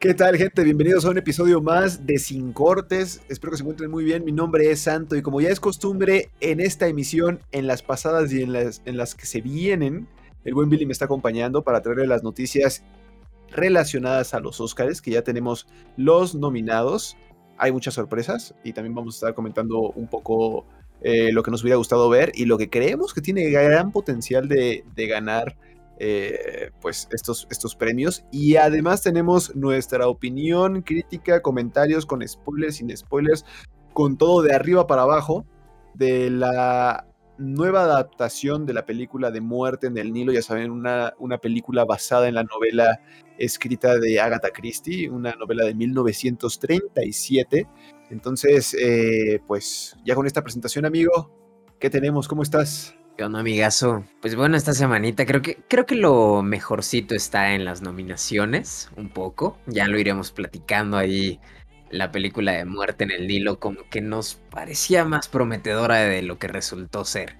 [0.00, 0.62] ¿Qué tal, gente?
[0.62, 3.20] Bienvenidos a un episodio más de Sin Cortes.
[3.28, 4.24] Espero que se encuentren muy bien.
[4.24, 8.32] Mi nombre es Santo y como ya es costumbre en esta emisión, en las pasadas
[8.32, 10.06] y en las, en las que se vienen,
[10.44, 12.84] el buen Billy me está acompañando para traerle las noticias
[13.50, 15.66] relacionadas a los Oscars, que ya tenemos
[15.96, 17.16] los nominados.
[17.56, 20.64] Hay muchas sorpresas y también vamos a estar comentando un poco
[21.00, 24.46] eh, lo que nos hubiera gustado ver y lo que creemos que tiene gran potencial
[24.46, 25.56] de ganar
[25.98, 28.24] eh, pues estos, estos premios.
[28.30, 33.44] Y además tenemos nuestra opinión, crítica, comentarios con spoilers, sin spoilers,
[33.92, 35.44] con todo de arriba para abajo
[35.94, 37.08] de la
[37.38, 41.84] nueva adaptación de la película de Muerte en el Nilo, ya saben, una, una película
[41.84, 43.00] basada en la novela
[43.38, 47.68] escrita de Agatha Christie, una novela de 1937.
[48.10, 51.30] Entonces, eh, pues ya con esta presentación, amigo,
[51.78, 52.26] ¿qué tenemos?
[52.26, 52.97] ¿Cómo estás?
[53.18, 54.04] ¿Qué onda, amigazo?
[54.20, 59.08] Pues bueno, esta semanita creo que, creo que lo mejorcito está en las nominaciones, un
[59.08, 59.58] poco.
[59.66, 61.40] Ya lo iremos platicando ahí.
[61.90, 66.38] La película de Muerte en el Nilo como que nos parecía más prometedora de lo
[66.38, 67.38] que resultó ser.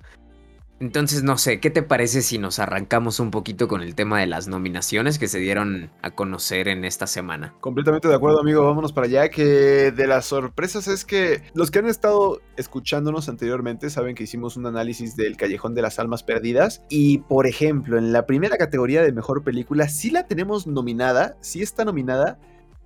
[0.81, 4.27] Entonces, no sé, ¿qué te parece si nos arrancamos un poquito con el tema de
[4.27, 7.55] las nominaciones que se dieron a conocer en esta semana?
[7.61, 8.65] Completamente de acuerdo, amigo.
[8.65, 9.29] Vámonos para allá.
[9.29, 14.57] Que de las sorpresas es que los que han estado escuchándonos anteriormente saben que hicimos
[14.57, 16.83] un análisis del Callejón de las Almas Perdidas.
[16.89, 21.61] Y, por ejemplo, en la primera categoría de mejor película, sí la tenemos nominada, sí
[21.61, 22.39] está nominada.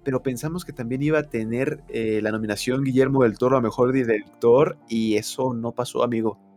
[0.02, 3.92] Pero pensamos que también iba a tener eh, la nominación Guillermo del Toro a mejor
[3.92, 4.78] director.
[4.88, 6.51] Y eso no pasó, amigo.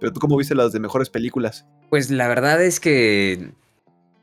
[0.00, 1.66] Pero tú cómo viste las de mejores películas?
[1.90, 3.52] Pues la verdad es que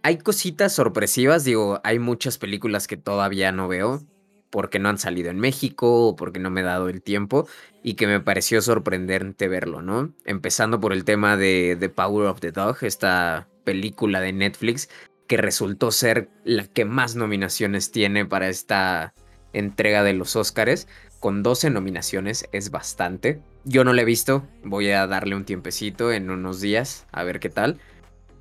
[0.04, 4.04] hay cositas sorpresivas, digo, hay muchas películas que todavía no veo
[4.50, 7.48] porque no han salido en México o porque no me he dado el tiempo
[7.82, 10.14] y que me pareció sorprendente verlo, ¿no?
[10.26, 14.90] Empezando por el tema de The Power of the Dog, esta película de Netflix
[15.28, 19.14] que resultó ser la que más nominaciones tiene para esta
[19.54, 20.88] entrega de los Óscares
[21.24, 23.40] con 12 nominaciones es bastante.
[23.64, 27.40] Yo no la he visto, voy a darle un tiempecito en unos días a ver
[27.40, 27.80] qué tal.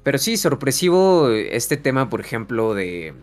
[0.03, 3.15] Pero sí, sorpresivo este tema, por ejemplo, de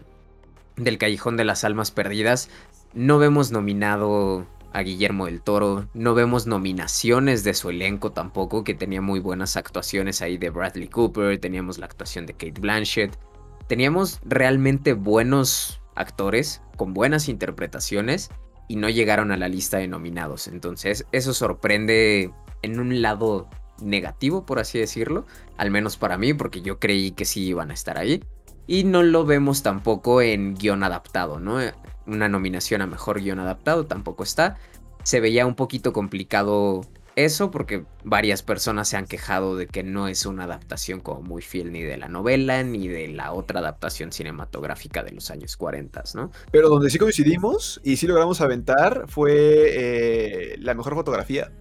[0.77, 2.49] del Callejón de las Almas Perdidas.
[2.93, 8.75] No vemos nominado a Guillermo del Toro, no vemos nominaciones de su elenco tampoco, que
[8.75, 13.19] tenía muy buenas actuaciones ahí de Bradley Cooper, teníamos la actuación de Kate Blanchett,
[13.67, 18.29] teníamos realmente buenos actores con buenas interpretaciones
[18.69, 20.47] y no llegaron a la lista de nominados.
[20.47, 22.31] Entonces eso sorprende
[22.61, 23.49] en un lado
[23.81, 25.25] negativo, por así decirlo,
[25.57, 28.23] al menos para mí, porque yo creí que sí iban a estar ahí.
[28.67, 31.57] Y no lo vemos tampoco en guion adaptado, ¿no?
[32.05, 34.57] Una nominación a mejor guion adaptado tampoco está.
[35.03, 36.81] Se veía un poquito complicado
[37.25, 41.41] eso porque varias personas se han quejado de que no es una adaptación como muy
[41.41, 46.03] fiel ni de la novela ni de la otra adaptación cinematográfica de los años 40,
[46.15, 46.31] ¿no?
[46.51, 51.51] Pero donde sí coincidimos y sí logramos aventar fue eh, la mejor fotografía.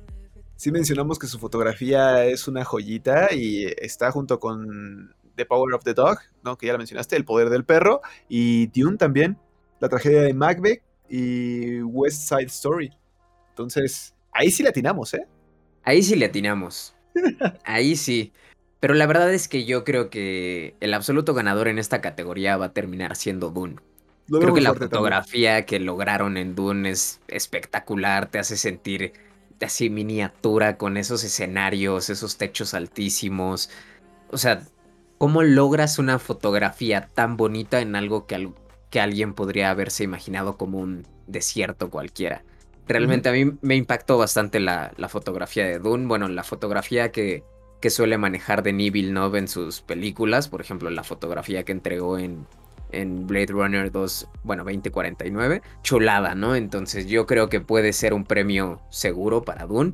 [0.57, 5.85] Sí mencionamos que su fotografía es una joyita y está junto con The Power of
[5.85, 6.59] the Dog, ¿no?
[6.59, 9.39] Que ya la mencionaste, El Poder del Perro, y Dune también,
[9.81, 12.91] la tragedia de Macbeth y West Side Story.
[13.51, 15.27] Entonces, ahí sí la atinamos, ¿eh?
[15.89, 16.95] Ahí sí le atinamos.
[17.65, 18.31] Ahí sí.
[18.79, 22.67] Pero la verdad es que yo creo que el absoluto ganador en esta categoría va
[22.67, 23.77] a terminar siendo Dune.
[24.27, 29.15] creo que la fotografía que lograron en Dune es espectacular, te hace sentir
[29.63, 33.71] así miniatura con esos escenarios, esos techos altísimos.
[34.31, 34.61] O sea,
[35.17, 38.53] ¿cómo logras una fotografía tan bonita en algo que,
[38.91, 42.43] que alguien podría haberse imaginado como un desierto cualquiera?
[42.89, 46.07] Realmente a mí me impactó bastante la, fotografía de Dune.
[46.07, 47.45] Bueno, la fotografía que,
[47.81, 50.49] que suele manejar Denis Villeneuve en sus películas.
[50.49, 52.47] Por ejemplo, la fotografía que entregó en,
[52.91, 55.63] en Blade Runner 2, bueno, 2049.
[55.83, 56.55] Chulada, ¿no?
[56.55, 59.93] Entonces yo creo que puede ser un premio seguro para Dune.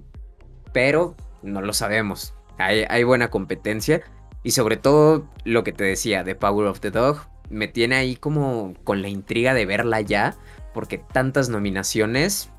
[0.73, 2.35] Pero no lo sabemos.
[2.59, 4.03] Hay, hay buena competencia.
[4.43, 8.17] Y sobre todo lo que te decía, The Power of the Dog, me tiene ahí
[8.17, 10.37] como con la intriga de verla ya.
[10.73, 12.51] Porque tantas nominaciones,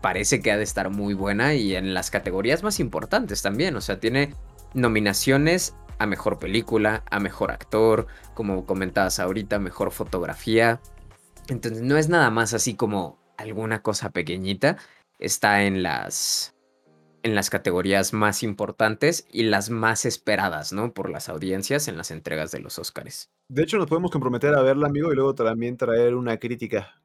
[0.00, 3.76] parece que ha de estar muy buena y en las categorías más importantes también.
[3.76, 4.34] O sea, tiene
[4.74, 10.80] nominaciones a mejor película, a mejor actor, como comentabas ahorita, mejor fotografía.
[11.48, 14.76] Entonces no es nada más así como alguna cosa pequeñita.
[15.18, 16.54] Está en las
[17.24, 20.94] en las categorías más importantes y las más esperadas, ¿no?
[20.94, 23.30] Por las audiencias en las entregas de los Oscars.
[23.48, 27.02] De hecho, nos podemos comprometer a verla, amigo, y luego también traer una crítica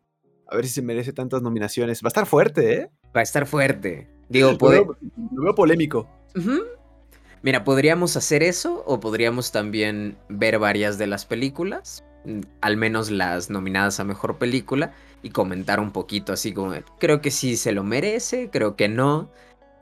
[0.54, 2.04] a ver si se merece tantas nominaciones.
[2.04, 2.90] Va a estar fuerte, ¿eh?
[3.16, 4.08] Va a estar fuerte.
[4.30, 4.98] Digo, lo, veo,
[5.32, 6.08] lo veo polémico.
[7.42, 13.12] Mira, podríamos hacer eso o podríamos también ver varias de las películas mm, al menos
[13.12, 17.72] las nominadas a mejor película y comentar un poquito así como, creo que sí se
[17.72, 19.32] lo merece, creo que no,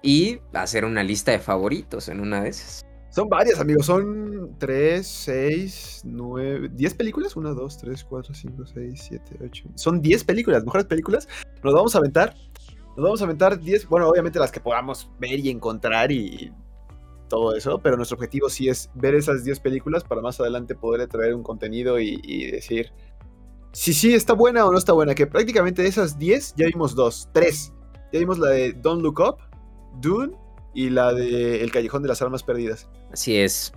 [0.01, 2.85] y hacer una lista de favoritos en una de esas.
[3.11, 3.85] Son varias, amigos.
[3.85, 7.35] Son 3, 6, 9, 10 películas.
[7.35, 9.63] 1, 2, 3, 4, 5, 6, 7, 8.
[9.75, 11.27] Son 10 películas, mejores películas.
[11.61, 12.35] Nos vamos a aventar.
[12.95, 13.87] Nos vamos a aventar 10.
[13.87, 16.53] Bueno, obviamente las que podamos ver y encontrar y
[17.27, 17.79] todo eso.
[17.79, 21.43] Pero nuestro objetivo sí es ver esas 10 películas para más adelante poder traer un
[21.43, 22.93] contenido y, y decir
[23.73, 25.15] si sí está buena o no está buena.
[25.15, 27.73] Que prácticamente de esas 10 ya vimos dos, tres.
[28.13, 29.37] Ya vimos la de Don't Look Up,
[30.01, 30.33] Dune
[30.73, 32.89] y la de El Callejón de las Almas Perdidas.
[33.11, 33.73] Así es.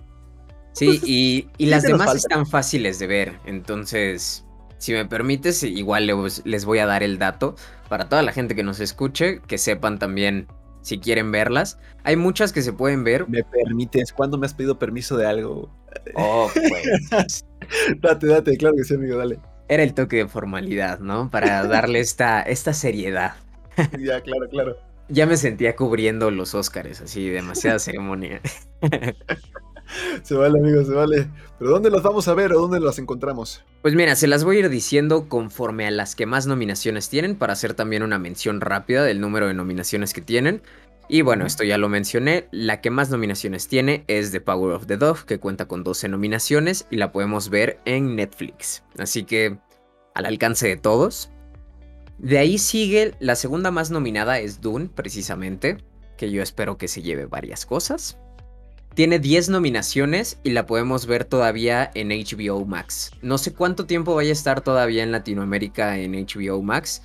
[0.73, 3.39] Sí, pues, y, las demás están fáciles de ver.
[3.45, 4.45] Entonces,
[4.79, 6.11] si me permites, igual
[6.45, 7.55] les voy a dar el dato
[7.89, 10.49] para toda la gente que nos escuche, que sepan también
[10.83, 11.79] si quieren verlas.
[12.03, 13.29] Hay muchas que se pueden ver.
[13.29, 14.13] ¿Me permites?
[14.13, 15.71] ¿Cuándo me has pedido permiso de algo?
[16.15, 17.45] Oh, pues.
[18.01, 19.39] date, date, claro que sí, amigo, dale.
[19.69, 21.31] Era el toque de formalidad, ¿no?
[21.31, 23.35] Para darle esta, esta seriedad.
[23.99, 24.77] ya, claro, claro.
[25.09, 28.41] Ya me sentía cubriendo los Óscares, así, demasiada ceremonia.
[30.23, 31.29] se vale, amigo, se vale.
[31.59, 33.65] Pero ¿dónde las vamos a ver o dónde las encontramos?
[33.83, 37.37] Pues mira, se las voy a ir diciendo conforme a las que más nominaciones tienen,
[37.37, 40.63] para hacer también una mención rápida del número de nominaciones que tienen.
[41.07, 44.87] Y bueno, esto ya lo mencioné, la que más nominaciones tiene es The Power of
[44.87, 48.83] the Dog, que cuenta con 12 nominaciones y la podemos ver en Netflix.
[48.99, 49.59] Así que
[50.15, 51.31] al alcance de todos.
[52.19, 55.79] De ahí sigue, la segunda más nominada es Dune, precisamente,
[56.17, 58.19] que yo espero que se lleve varias cosas.
[58.95, 63.11] Tiene 10 nominaciones y la podemos ver todavía en HBO Max.
[63.23, 67.03] No sé cuánto tiempo vaya a estar todavía en Latinoamérica en HBO Max,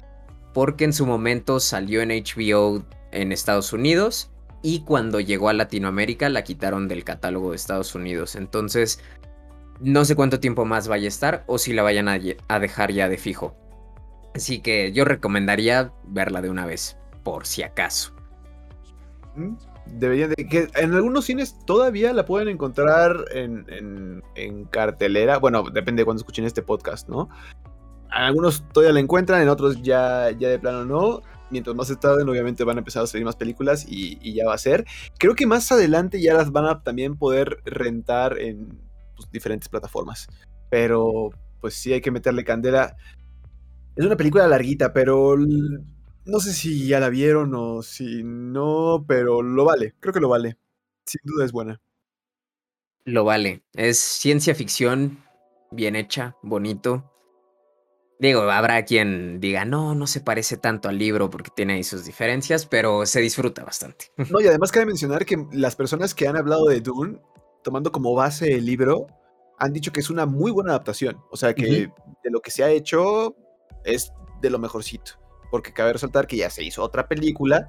[0.53, 4.29] porque en su momento salió en HBO en Estados Unidos
[4.61, 8.35] y cuando llegó a Latinoamérica la quitaron del catálogo de Estados Unidos.
[8.35, 8.99] Entonces,
[9.79, 13.09] no sé cuánto tiempo más vaya a estar o si la vayan a dejar ya
[13.09, 13.55] de fijo.
[14.39, 18.13] Así que yo recomendaría verla de una vez, por si acaso.
[19.35, 19.55] Mm,
[19.85, 24.23] deberían de que en algunos cines todavía la pueden encontrar en,
[24.69, 25.39] cartelera.
[25.39, 27.27] Bueno, depende de cuando escuchen este podcast, ¿no?
[28.15, 31.21] En algunos todavía la encuentran, en otros ya, ya de plano no.
[31.49, 34.53] Mientras más se tarden, obviamente van a empezar a salir más películas y, ya va
[34.53, 34.85] a ser.
[35.17, 38.79] Creo que más adelante ya las van a también poder rentar en
[39.17, 40.29] pues, diferentes plataformas.
[40.69, 42.95] Pero pues sí hay que meterle candela.
[43.99, 49.41] Es una película larguita, pero no sé si ya la vieron o si no, pero
[49.41, 49.93] lo vale.
[49.99, 50.57] Creo que lo vale.
[51.05, 51.81] Sin duda es buena.
[53.03, 53.65] Lo vale.
[53.73, 55.21] Es ciencia ficción
[55.69, 57.11] bien hecha, bonito.
[58.19, 62.05] Digo, habrá quien diga, no, no se parece tanto al libro porque tiene ahí sus
[62.05, 64.05] diferencias, pero se disfruta bastante.
[64.31, 67.19] No, y además cabe mencionar que las personas que han hablado de Dune,
[67.65, 69.07] tomando como base el libro,
[69.57, 71.17] han dicho que es una muy buena adaptación.
[71.31, 71.91] O sea, que
[72.23, 73.35] de lo que se ha hecho,
[73.83, 74.11] es
[74.41, 75.13] de lo mejorcito.
[75.51, 77.65] Porque cabe resaltar que ya se hizo otra película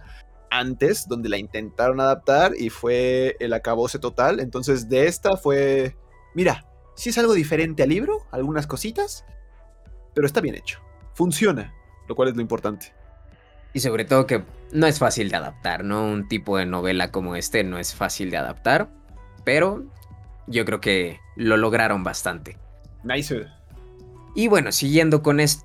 [0.51, 4.41] antes donde la intentaron adaptar y fue el acabose total.
[4.41, 5.97] Entonces de esta fue,
[6.35, 9.25] mira, sí es algo diferente al libro, algunas cositas,
[10.15, 10.81] pero está bien hecho.
[11.15, 11.73] Funciona,
[12.09, 12.93] lo cual es lo importante.
[13.73, 14.43] Y sobre todo que
[14.73, 16.05] no es fácil de adaptar, ¿no?
[16.05, 18.91] Un tipo de novela como este no es fácil de adaptar,
[19.45, 19.85] pero
[20.47, 22.59] yo creo que lo lograron bastante.
[23.05, 23.47] Nice.
[24.35, 25.65] Y bueno, siguiendo con, esto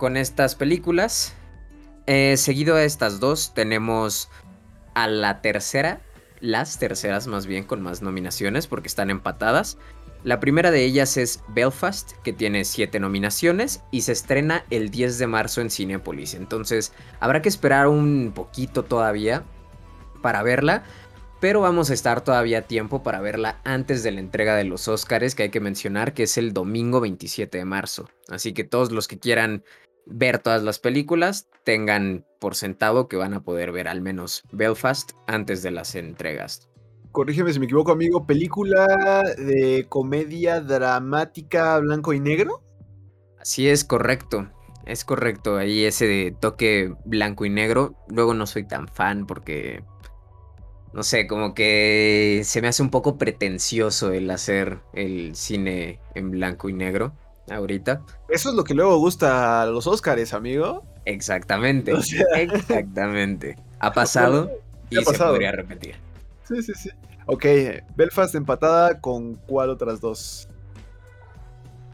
[0.00, 1.34] con estas películas.
[2.06, 4.30] Eh, seguido a estas dos, tenemos
[4.94, 6.00] a la tercera,
[6.40, 9.76] las terceras más bien con más nominaciones porque están empatadas.
[10.24, 15.18] La primera de ellas es Belfast, que tiene siete nominaciones y se estrena el 10
[15.18, 16.32] de marzo en Cinepolis.
[16.32, 19.44] Entonces habrá que esperar un poquito todavía
[20.22, 20.82] para verla,
[21.40, 24.88] pero vamos a estar todavía a tiempo para verla antes de la entrega de los
[24.88, 28.08] Oscars, que hay que mencionar que es el domingo 27 de marzo.
[28.28, 29.62] Así que todos los que quieran
[30.06, 35.12] ver todas las películas, tengan por sentado que van a poder ver al menos Belfast
[35.26, 36.68] antes de las entregas.
[37.12, 38.26] Corrígeme si me equivoco, amigo.
[38.26, 42.62] ¿Película de comedia dramática blanco y negro?
[43.40, 44.48] Así es, correcto.
[44.86, 45.56] Es correcto.
[45.56, 47.96] Ahí ese de toque blanco y negro.
[48.08, 49.82] Luego no soy tan fan porque.
[50.92, 56.30] No sé, como que se me hace un poco pretencioso el hacer el cine en
[56.30, 57.12] blanco y negro
[57.50, 58.02] ahorita.
[58.28, 60.84] Eso es lo que luego gusta a los Oscars, amigo.
[61.04, 61.92] Exactamente.
[62.36, 63.56] Exactamente.
[63.80, 64.50] Ha pasado
[64.90, 65.96] y se podría repetir.
[66.44, 66.90] Sí, sí, sí.
[67.26, 67.44] Ok,
[67.96, 70.48] Belfast empatada con cuál otras dos?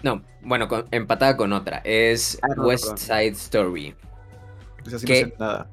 [0.02, 1.82] No, bueno, empatada con otra.
[1.84, 3.94] Es ah, West Side Story.
[4.84, 5.68] Pues que nada.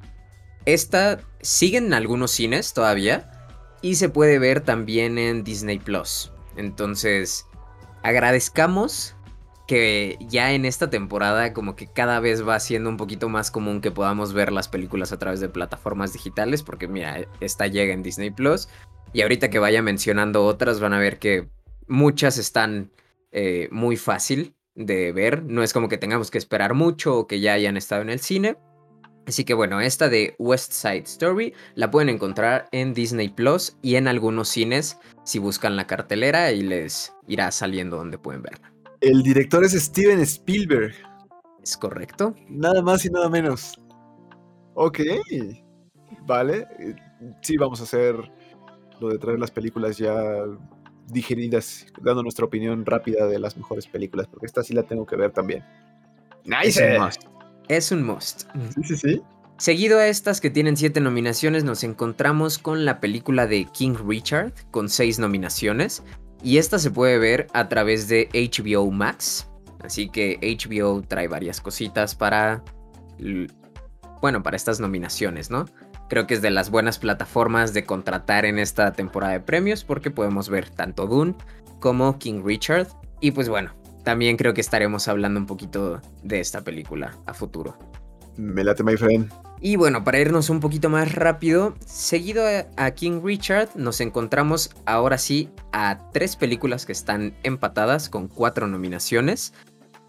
[0.66, 3.30] Esta sigue en algunos cines todavía
[3.82, 6.32] y se puede ver también en Disney Plus.
[6.56, 7.46] Entonces,
[8.02, 9.16] agradezcamos
[9.68, 13.82] que ya en esta temporada como que cada vez va siendo un poquito más común
[13.82, 18.04] que podamos ver las películas a través de plataformas digitales, porque mira, esta llega en
[18.04, 18.68] Disney Plus
[19.14, 21.50] y ahorita que vaya mencionando otras van a ver que
[21.88, 22.92] muchas están
[23.32, 27.40] eh, muy fácil de ver, no es como que tengamos que esperar mucho o que
[27.40, 28.58] ya hayan estado en el cine.
[29.26, 33.96] Así que bueno, esta de West Side Story la pueden encontrar en Disney Plus y
[33.96, 38.73] en algunos cines si buscan la cartelera y les irá saliendo donde pueden verla.
[39.04, 40.94] El director es Steven Spielberg.
[41.62, 42.34] ¿Es correcto?
[42.48, 43.78] Nada más y nada menos.
[44.76, 45.02] Ok.
[46.26, 46.66] Vale.
[47.42, 48.16] Sí, vamos a hacer
[49.02, 50.16] lo de traer las películas ya
[51.08, 55.18] digeridas, dando nuestra opinión rápida de las mejores películas, porque esta sí la tengo que
[55.18, 55.66] ver también.
[56.46, 56.70] Nice.
[56.70, 57.24] Es un must.
[57.68, 58.44] Es un must.
[58.74, 59.22] Sí, sí, sí.
[59.58, 64.54] Seguido a estas que tienen siete nominaciones, nos encontramos con la película de King Richard,
[64.72, 66.04] con seis nominaciones.
[66.44, 69.50] Y esta se puede ver a través de HBO Max.
[69.82, 72.64] Así que HBO trae varias cositas para...
[74.22, 75.66] Bueno, para estas nominaciones, ¿no?
[76.10, 80.12] Creo que es de las buenas plataformas de contratar en esta temporada de premios porque
[80.12, 81.36] podemos ver tanto Dune
[81.80, 82.88] como King Richard.
[83.20, 83.74] Y pues bueno,
[84.04, 87.78] también creo que estaremos hablando un poquito de esta película a futuro.
[88.38, 89.32] Me late, my friend.
[89.66, 92.44] Y bueno, para irnos un poquito más rápido, seguido
[92.76, 98.68] a King Richard, nos encontramos ahora sí a tres películas que están empatadas con cuatro
[98.68, 99.54] nominaciones.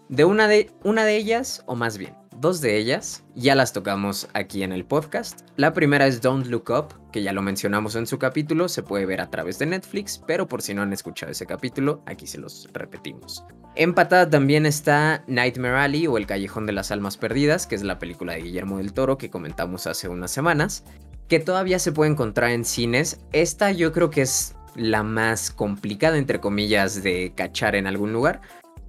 [0.09, 4.27] De una de, una de ellas, o más bien, dos de ellas, ya las tocamos
[4.35, 5.41] aquí en el podcast.
[5.55, 9.07] La primera es Don't Look Up, que ya lo mencionamos en su capítulo, se puede
[9.07, 12.37] ver a través de Netflix, pero por si no han escuchado ese capítulo, aquí se
[12.37, 13.43] los repetimos.
[13.75, 17.97] Empatada también está Nightmare Alley o El Callejón de las Almas Perdidas, que es la
[17.97, 20.83] película de Guillermo del Toro que comentamos hace unas semanas,
[21.27, 23.21] que todavía se puede encontrar en cines.
[23.31, 28.41] Esta yo creo que es la más complicada, entre comillas, de cachar en algún lugar,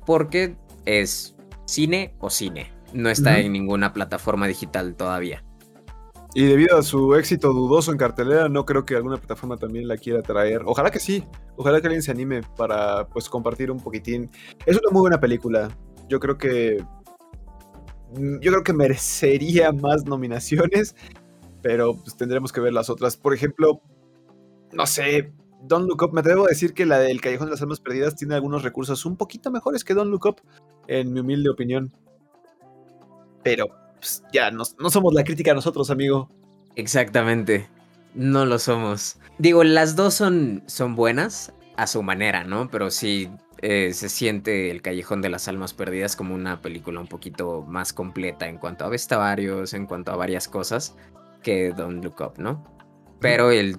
[0.04, 1.34] porque es
[1.64, 2.75] cine o cine.
[2.96, 5.44] No está en ninguna plataforma digital todavía.
[6.34, 9.96] Y debido a su éxito dudoso en cartelera, no creo que alguna plataforma también la
[9.96, 10.62] quiera traer.
[10.64, 11.24] Ojalá que sí.
[11.56, 14.30] Ojalá que alguien se anime para pues compartir un poquitín.
[14.64, 15.70] Es una muy buena película.
[16.08, 16.82] Yo creo que
[18.14, 20.94] mm, yo creo que merecería más nominaciones,
[21.62, 23.16] pero pues tendremos que ver las otras.
[23.16, 23.82] Por ejemplo,
[24.72, 27.62] no sé, Don't Look Up, me atrevo a decir que la del Callejón de las
[27.62, 30.40] Almas Perdidas tiene algunos recursos un poquito mejores que Don't Look Up,
[30.86, 31.92] en mi humilde opinión.
[33.46, 33.68] Pero
[34.00, 36.28] pues, ya no, somos la crítica nosotros, amigo.
[36.74, 37.68] Exactamente.
[38.12, 39.18] No lo somos.
[39.38, 42.68] Digo, las dos son, son buenas a su manera, ¿no?
[42.70, 43.30] Pero sí
[43.62, 47.92] eh, se siente El Callejón de las Almas Perdidas como una película un poquito más
[47.92, 50.96] completa en cuanto a vestuarios, en cuanto a varias cosas
[51.44, 52.64] que Don't Look Up, ¿no?
[53.20, 53.78] Pero el,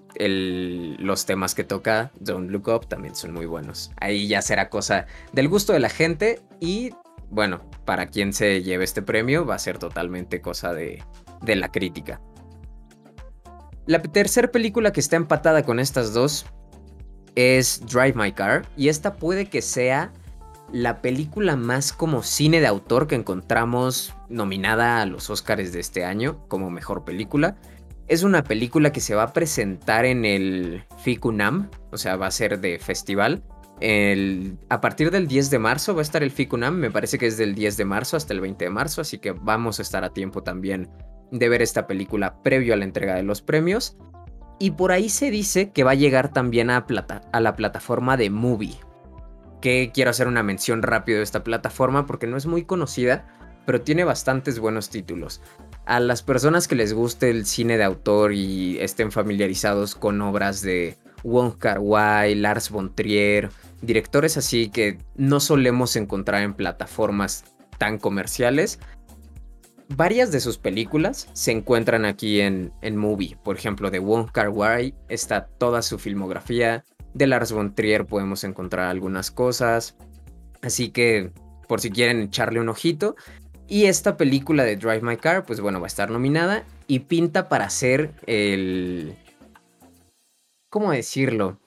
[0.97, 3.91] los temas que toca Don't Look Up también son muy buenos.
[4.00, 6.91] Ahí ya será cosa del gusto de la gente y
[7.29, 11.03] bueno, para quien se lleve este premio va a ser totalmente cosa de,
[11.46, 12.22] la crítica.
[13.86, 16.46] La tercera película que está empatada con estas dos
[17.36, 20.12] es Drive My Car y esta puede que sea
[20.72, 26.03] la película más como cine de autor que encontramos nominada a los Oscars de este
[26.03, 27.55] año como mejor película.
[28.07, 32.31] Es una película que se va a presentar en el FICUNAM, o sea, va a
[32.31, 33.43] ser de festival,
[33.79, 37.38] a partir del 10 de marzo va a estar el FICUNAM, me parece que es
[37.38, 40.13] del 10 de marzo hasta el 20 de marzo, así que vamos a estar a
[40.13, 40.89] tiempo también
[41.31, 43.98] de ver esta película previo a la entrega de los premios.
[44.60, 46.88] Y por ahí se dice que va a llegar también a,
[47.31, 48.79] a la plataforma de Movie,
[49.62, 53.27] que quiero hacer una mención rápido de esta plataforma porque no es muy conocida,
[53.67, 55.41] pero tiene bastantes buenos títulos.
[55.86, 60.62] A las personas que les guste el cine de autor y estén familiarizados con obras
[60.62, 63.50] de Wong Kar Wai, Lars von Trier,
[63.81, 67.43] directores así que no solemos encontrar en plataformas
[67.77, 68.79] tan comerciales.
[69.89, 73.38] Varias de sus películas se encuentran aquí en, en Movie.
[73.43, 76.86] Por ejemplo, de Wong Kar Wai está toda su filmografía.
[77.13, 79.96] De Lars von Trier podemos encontrar algunas cosas.
[80.62, 81.31] Así que,
[81.67, 83.15] por si quieren echarle un ojito.
[83.67, 87.50] Y esta película de Drive My Car, pues bueno, va a estar nominada y pinta
[87.50, 89.13] para ser el...
[90.77, 91.60] ¿Cómo decirlo?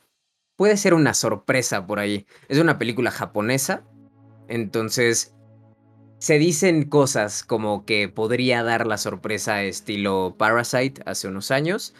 [0.54, 2.26] puede ser una sorpresa por ahí.
[2.48, 3.82] Es una película japonesa,
[4.46, 5.34] entonces
[6.18, 11.92] se dicen cosas como que podría dar la sorpresa estilo Parasite hace unos años.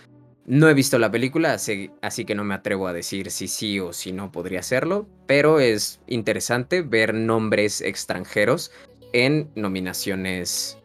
[0.46, 3.92] No he visto la película, así, que no me atrevo a decir si sí o
[3.92, 8.70] si no podría serlo, pero es interesante ver nombres extranjeros
[9.12, 10.78] en nominaciones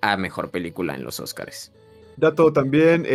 [0.00, 1.70] a mejor película en los Oscars.
[2.20, 3.06] Dato también,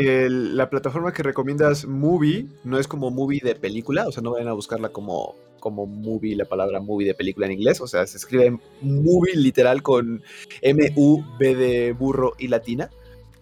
[0.58, 4.48] la plataforma que recomiendas, Movie, no es como movie de película, o sea, no vayan
[4.48, 8.18] a buscarla como, como movie, la palabra movie de película en inglés, o sea, se
[8.18, 10.24] escribe movie literal con
[10.62, 12.90] M-U-B de burro y latina.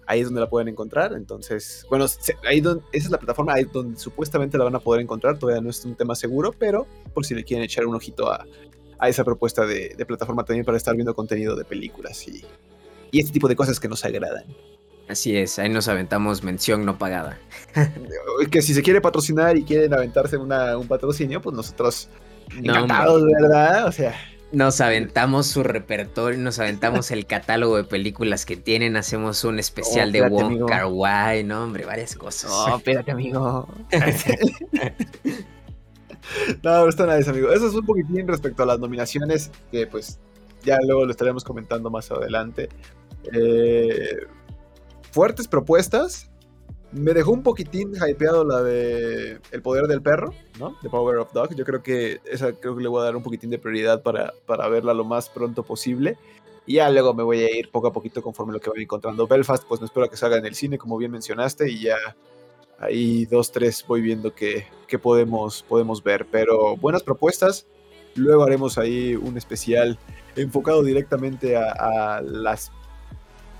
[0.05, 1.13] Ahí es donde la pueden encontrar.
[1.13, 2.05] Entonces, bueno,
[2.45, 5.39] ahí esa es la plataforma ahí donde supuestamente la van a poder encontrar.
[5.39, 8.45] Todavía no es un tema seguro, pero por si le quieren echar un ojito a,
[9.07, 12.43] esa propuesta de, plataforma también para estar viendo contenido de películas y,
[13.11, 14.45] y este tipo de cosas que nos agradan.
[15.07, 17.37] Así es, ahí nos aventamos mención no pagada.
[18.51, 22.09] que si se quiere patrocinar y quieren aventarse una, un patrocinio, pues nosotros
[22.57, 23.87] encantados, ¿verdad?
[23.87, 24.13] O sea.
[24.51, 30.11] Nos aventamos su repertorio, nos aventamos el catálogo de películas que tienen, hacemos un especial
[30.11, 32.51] de Wong Kar Wai, no, hombre, varias cosas.
[32.51, 33.67] No, espérate, amigo.
[36.63, 37.51] no, está nada, amigo.
[37.51, 40.19] Eso es un poquitín respecto a las nominaciones, que pues
[40.63, 42.69] ya luego lo estaremos comentando más adelante.
[43.33, 44.17] Eh,
[45.13, 46.29] fuertes propuestas.
[46.91, 50.75] Me dejó un poquitín hypeado la de El poder del perro, ¿no?
[50.81, 51.55] The Power of Dog.
[51.55, 54.33] Yo creo que esa creo que le voy a dar un poquitín de prioridad para,
[54.45, 56.17] para verla lo más pronto posible.
[56.65, 59.27] Y ya luego me voy a ir poco a poquito conforme lo que voy encontrando.
[59.27, 61.97] Belfast, pues me espero que salga en el cine, como bien mencionaste, y ya
[62.79, 64.65] ahí dos, tres voy viendo que,
[65.01, 66.27] podemos, podemos ver.
[66.31, 67.65] Pero buenas propuestas.
[68.15, 69.97] Luego haremos ahí un especial
[70.35, 72.71] enfocado directamente a, a las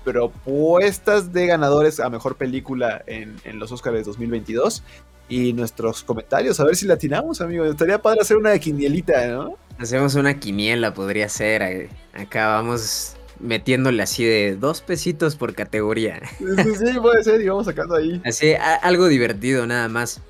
[0.04, 4.82] propuestas de ganadores a mejor película en, los Oscars 2022
[5.28, 7.64] y nuestros comentarios, a ver si latinamos, amigo.
[7.64, 9.56] Estaría padre hacer una quinielita, ¿no?
[9.78, 11.88] Hacemos una quiniela, podría ser.
[12.12, 16.20] Acá vamos metiéndole así de dos pesitos por categoría.
[16.38, 18.20] Sí, sí, puede ser, y vamos sacando ahí.
[18.24, 20.20] Así, algo divertido nada más.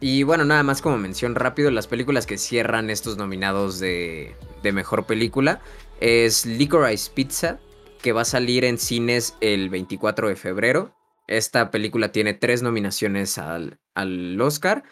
[0.00, 4.72] Y bueno, nada más como mención rápido, las películas que cierran estos nominados de, de
[4.72, 5.60] mejor película
[6.00, 7.58] es Licorice Pizza,
[8.04, 10.94] que va a salir en cines el 24 de febrero.
[11.26, 14.84] Esta película tiene tres nominaciones al, al Oscar.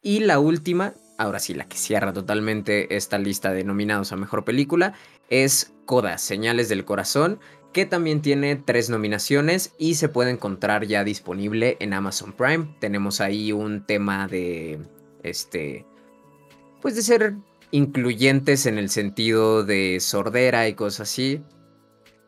[0.00, 4.44] Y la última, ahora sí, la que cierra totalmente esta lista de nominados a Mejor
[4.44, 4.94] Película,
[5.28, 7.40] es Coda, Señales del Corazón,
[7.72, 12.76] que también tiene tres nominaciones y se puede encontrar ya disponible en Amazon Prime.
[12.78, 14.78] Tenemos ahí un tema de,
[15.24, 15.86] este,
[16.80, 17.34] pues de ser
[17.72, 21.42] incluyentes en el sentido de sordera y cosas así.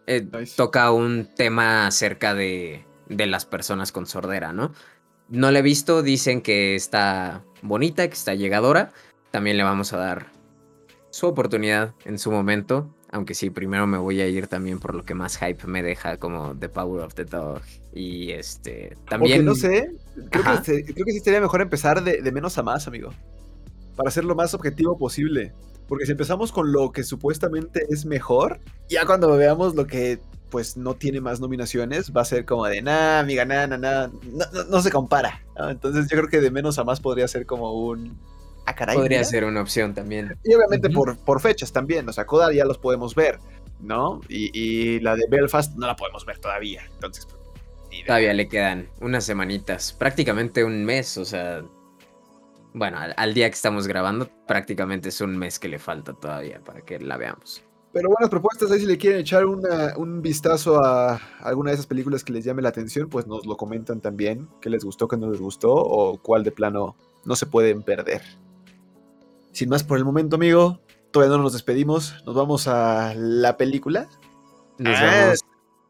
[0.07, 4.73] Eh, toca un tema acerca de, de las personas con sordera, ¿no?
[5.29, 8.93] No la he visto, dicen que está bonita, que está llegadora.
[9.31, 10.27] También le vamos a dar
[11.11, 12.95] su oportunidad en su momento.
[13.11, 16.17] Aunque sí, primero me voy a ir también por lo que más hype me deja,
[16.17, 17.61] como The Power of the Dog.
[17.93, 18.97] Y este.
[19.09, 19.45] También.
[19.45, 19.91] no sé.
[20.31, 23.11] Creo que, creo que, sí sería mejor empezar de, de menos a más, amigo.
[23.97, 25.53] Para ser lo más objetivo posible.
[25.89, 30.21] Porque si empezamos con lo que supuestamente es mejor, ya cuando veamos lo que
[30.53, 34.65] pues no tiene más nominaciones, va a ser como de, nada, amiga, nada, nada, no,
[34.69, 35.43] no, se compara.
[35.57, 38.21] Entonces yo creo que de menos a más podría ser como un...
[38.67, 40.37] Ah, podría ser una opción también.
[40.45, 43.39] Y obviamente por, por fechas también, o sea, Kodar ya los podemos ver,
[43.81, 44.21] ¿no?
[44.29, 47.27] Y, la de Belfast no la podemos ver todavía, entonces...
[47.27, 51.65] Pues, todavía le quedan unas semanitas, prácticamente un mes, o sea,
[52.75, 56.81] bueno, al, día que estamos grabando, prácticamente es un mes que le falta todavía para
[56.81, 57.63] que la veamos.
[57.93, 62.25] Pero buenas propuestas, ahí si le quieren echar un vistazo a alguna de esas películas
[62.25, 65.31] que les llame la atención, pues nos lo comentan también, qué les gustó, qué no
[65.31, 68.23] les gustó, o cuál de plano no se pueden perder.
[69.53, 70.81] Sin más por el momento, amigo,
[71.11, 74.09] todavía no nos despedimos, nos vamos a la película.
[74.79, 75.41] Nos vamos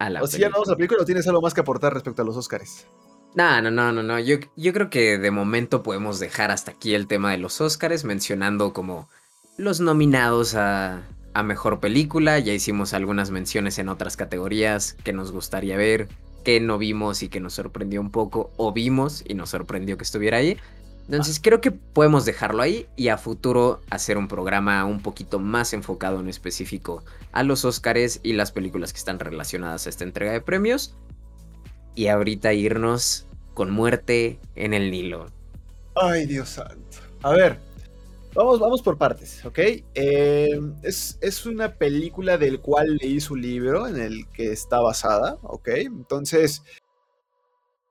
[0.01, 1.95] a la o si ya vamos a la película o tienes algo más que aportar
[1.95, 2.89] respecto a los Oscars.
[3.35, 4.19] No, no, no, no, no.
[4.19, 8.05] Yo, yo creo que de momento podemos dejar hasta aquí el tema de los Oscars,
[8.05, 9.09] mencionando como
[9.57, 12.39] los nominados a, a mejor película.
[12.39, 16.09] Ya hicimos algunas menciones en otras categorías que nos gustaría ver,
[16.45, 20.05] que no vimos y que nos sorprendió un poco, o vimos y nos sorprendió que
[20.05, 20.59] estuviera ahí.
[21.05, 25.73] Entonces creo que podemos dejarlo ahí y a futuro hacer un programa un poquito más
[25.73, 30.33] enfocado en específico a los Oscars y las películas que están relacionadas a esta entrega
[30.33, 30.95] de premios
[31.95, 35.27] y ahorita irnos con muerte en el Nilo.
[35.95, 36.99] Ay, Dios santo.
[37.23, 37.59] A ver,
[38.35, 39.59] vamos, vamos por partes, ¿ok?
[39.95, 45.39] Eh, es, es, una película del cual leí su libro en el que está basada,
[45.43, 45.69] ¿ok?
[45.69, 46.63] Entonces,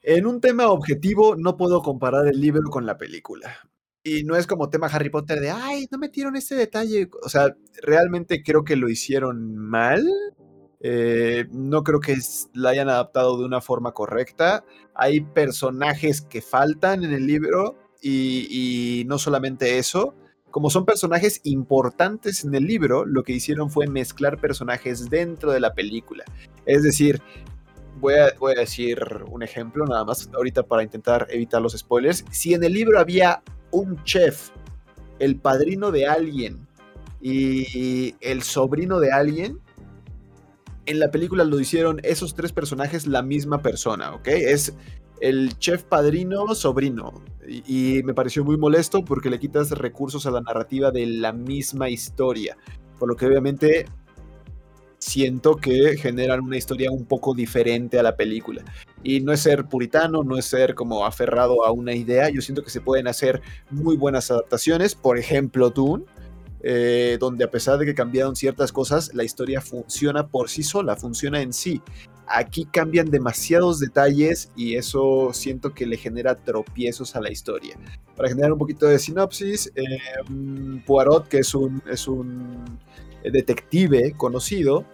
[0.03, 3.55] en un tema objetivo no puedo comparar el libro con la película.
[4.03, 7.07] Y no es como tema Harry Potter de, ay, no metieron este detalle.
[7.21, 10.03] O sea, realmente creo que lo hicieron mal
[10.83, 12.17] eh, no creo que
[12.53, 14.63] la hayan adaptado de una forma correcta.
[14.95, 20.15] Hay personajes que faltan en el libro y, no solamente eso.
[20.49, 25.61] Como son personajes importantes en el libro, lo que hicieron fue mezclar personajes dentro de
[25.61, 26.25] la película.
[26.65, 27.21] Es decir,
[27.99, 32.25] voy a, voy a decir un ejemplo nada más ahorita para intentar evitar los spoilers.
[32.31, 34.49] Si en el libro había un chef,
[35.19, 36.67] el padrino de alguien
[37.21, 39.61] y el sobrino de alguien,
[40.91, 44.27] en la película lo hicieron esos tres personajes la misma persona, ¿ok?
[44.27, 44.75] Es
[45.21, 47.23] el chef padrino sobrino.
[47.47, 51.89] Y, me pareció muy molesto porque le quitas recursos a la narrativa de la misma
[51.89, 52.57] historia.
[52.99, 53.85] Por lo que obviamente
[54.97, 58.63] siento que generan una historia un poco diferente a la película.
[59.03, 62.29] Y no es ser puritano, no es ser como aferrado a una idea.
[62.29, 64.93] Yo siento que se pueden hacer muy buenas adaptaciones.
[64.93, 66.05] Por ejemplo, Dune.
[66.63, 70.95] Eh, donde a pesar de que cambiaron ciertas cosas, la historia funciona por sí sola,
[70.95, 71.81] funciona en sí.
[72.27, 77.77] Aquí cambian demasiados detalles y eso siento que le genera tropiezos a la historia.
[78.15, 79.97] Para generar un poquito de sinopsis, eh,
[80.85, 82.63] Poirot, que es un, es un
[83.23, 84.85] detective conocido,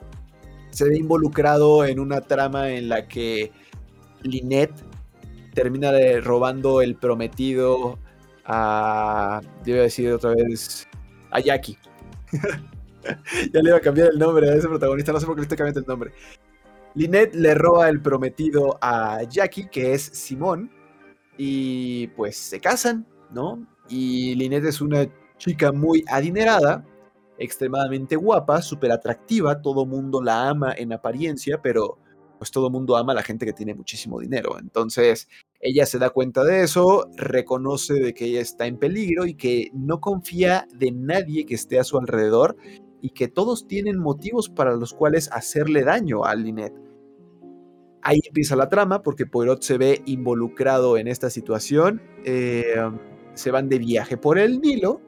[0.70, 3.52] se ve involucrado en una trama en la que
[4.22, 4.84] Lynette
[5.54, 7.98] termina robando el prometido
[8.46, 9.42] a.
[9.66, 10.88] Debo decir otra vez.
[11.38, 11.78] A Jackie.
[13.54, 15.44] ya le iba a cambiar el nombre a ese protagonista, no sé por qué le
[15.44, 16.12] estoy cambiando el nombre.
[16.96, 20.72] Lynette le roba el prometido a Jackie, que es Simón,
[21.38, 23.68] y pues se casan, ¿no?
[23.88, 26.84] Y Lynette es una chica muy adinerada,
[27.38, 32.00] extremadamente guapa, súper atractiva, todo mundo la ama en apariencia, pero
[32.40, 34.58] pues todo mundo ama a la gente que tiene muchísimo dinero.
[34.60, 35.28] Entonces,
[35.60, 39.70] ella se da cuenta de eso, reconoce de que ella está en peligro y que
[39.74, 42.56] no confía de nadie que esté a su alrededor
[43.02, 46.80] y que todos tienen motivos para los cuales hacerle daño a Lynette.
[48.02, 52.02] Ahí empieza la trama porque Poirot se ve involucrado en esta situación.
[52.24, 52.76] Eh,
[53.34, 55.02] se van de viaje por el Nilo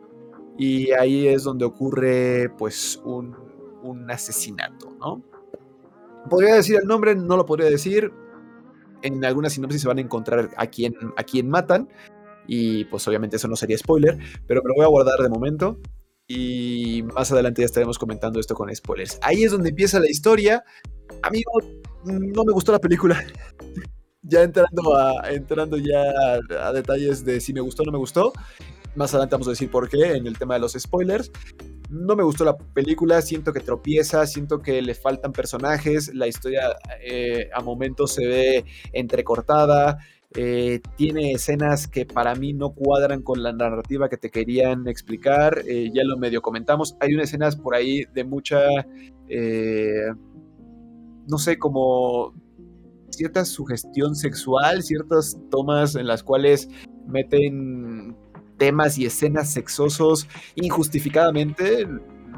[0.57, 3.35] y ahí es donde ocurre pues un,
[4.09, 5.23] asesinato, ¿no?
[6.29, 8.11] Podría decir el nombre, no lo podría decir.
[9.01, 11.89] En alguna sinopsis se van a encontrar a quién, a quién matan.
[12.47, 15.79] Y pues obviamente eso no sería spoiler, pero me lo voy a guardar de momento.
[16.27, 19.19] Y más adelante ya estaremos comentando esto con spoilers.
[19.21, 20.63] Ahí es donde empieza la historia.
[21.23, 21.51] Amigo,
[22.03, 23.23] no me gustó la película.
[24.21, 26.03] ya entrando, a, entrando ya
[26.61, 28.33] a, detalles de si me gustó o no me gustó.
[28.95, 31.31] Más adelante vamos a decir por qué en el tema de los spoilers.
[31.89, 36.77] No me gustó la película, siento que tropieza, siento que le faltan personajes, la historia
[37.01, 39.97] eh, a momentos se ve entrecortada,
[40.35, 45.63] eh, tiene escenas que para mí no cuadran con la narrativa que te querían explicar,
[45.67, 48.61] eh, ya lo medio comentamos, hay unas escenas por ahí de mucha,
[51.27, 52.35] no sé, como
[53.09, 56.69] cierta sugestión sexual, ciertas tomas en las cuales
[57.07, 58.15] meten
[58.59, 61.87] temas y escenas sexosos injustificadamente.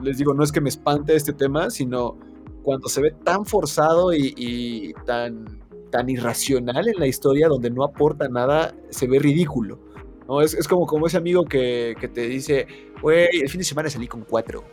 [0.01, 2.17] Les digo, no es que me espante este tema, sino
[2.63, 8.29] cuando se ve tan forzado y, tan, tan irracional en la historia donde no aporta
[8.29, 9.79] nada, se ve ridículo.
[10.27, 10.41] ¿no?
[10.41, 12.67] Es, como, como ese amigo que, te dice,
[13.01, 14.63] güey, el fin de semana salí con cuatro.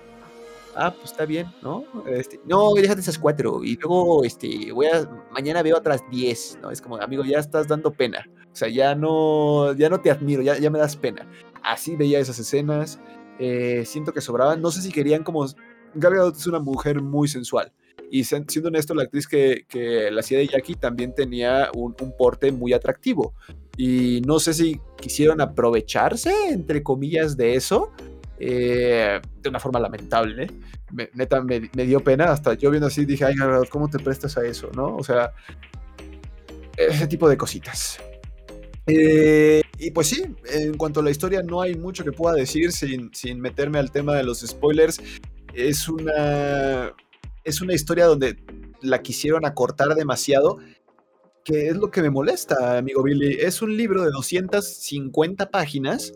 [0.77, 1.85] Ah, pues está bien, ¿no?
[2.07, 3.65] Este, no, déjate esas cuatro.
[3.65, 6.71] Y luego, este, voy a, mañana veo otras diez, ¿no?
[6.71, 8.25] Es como, amigo, ya estás dando pena.
[8.59, 11.29] Sea, ya no, ya no te admiro, ya, ya me das pena.
[11.63, 12.99] Así veía esas escenas.
[13.39, 14.61] Eh, siento que sobraban.
[14.61, 15.47] No sé si querían como...
[15.95, 17.73] Gal Gadot es una mujer muy sensual.
[18.11, 22.51] Y siendo honesto, la actriz que, que la hacía de Jackie también tenía un, porte
[22.51, 23.35] muy atractivo.
[23.77, 27.93] Y no sé si quisieron aprovecharse, entre comillas, de eso.
[28.41, 30.49] Eh, de una forma lamentable.
[30.91, 32.33] Me, neta, me, dio pena.
[32.33, 33.37] Hasta yo viendo así dije, ay,
[33.71, 34.69] ¿cómo te prestas a eso?
[34.75, 34.97] ¿No?
[34.97, 35.33] O sea,
[36.77, 38.01] ese tipo de cositas.
[38.89, 42.73] Eh, y pues sí, en cuanto a la historia no hay mucho que pueda decir
[42.73, 45.01] sin, sin meterme al tema de los spoilers.
[45.55, 46.95] Es una,
[47.45, 48.37] es una historia donde
[48.81, 50.59] la quisieron acortar demasiado,
[51.45, 53.37] que es lo que me molesta, amigo Billy.
[53.41, 56.13] Es un libro de 250 páginas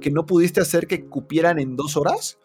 [0.00, 2.38] que no pudiste hacer que cupieran en dos horas.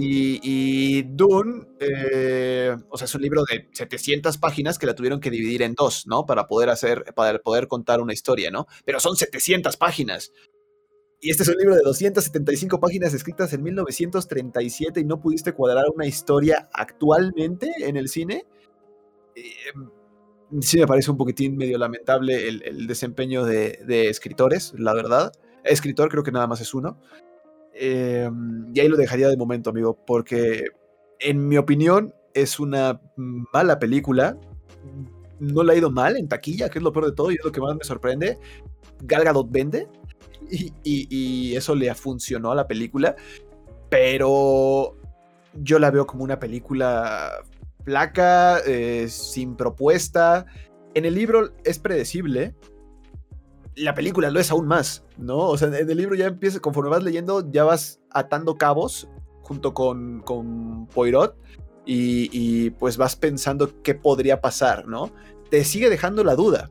[0.00, 5.30] Y, Dune, eh, o sea, es un libro de 700 páginas que la tuvieron que
[5.30, 6.24] dividir en dos, ¿no?
[6.24, 8.66] Para poder hacer, para poder contar una historia, ¿no?
[8.84, 10.32] Pero son 700 páginas.
[11.20, 15.86] Y este es un libro de 275 páginas escritas en 1937 y no pudiste cuadrar
[15.92, 18.44] una historia actualmente en el cine.
[19.34, 19.42] Eh,
[20.60, 25.32] sí me parece un poquitín medio lamentable el, desempeño de, de, escritores, la verdad.
[25.64, 27.00] Escritor creo que nada más es uno.
[27.80, 30.64] Em, y ahí lo dejaría de momento, amigo, porque
[31.20, 34.36] en mi opinión es una mala película.
[35.38, 37.44] No la ha ido mal en taquilla, que es lo peor de todo y es
[37.44, 38.38] lo que más me sorprende.
[39.02, 39.86] Gal Gadot vende
[40.82, 43.14] y, eso le funcionó a la película,
[43.88, 44.96] pero
[45.54, 47.30] yo la veo como una película
[47.84, 50.46] placa, eh, sin propuesta.
[50.94, 52.54] En el libro es predecible.
[53.78, 55.38] La película lo es aún más, ¿no?
[55.38, 59.08] O sea, en el libro ya empieza, conforme vas leyendo, ya vas atando cabos
[59.42, 61.36] junto con, con Poirot
[61.86, 65.10] y, pues vas pensando qué podría pasar, ¿no?
[65.50, 66.70] Te sigue dejando la duda,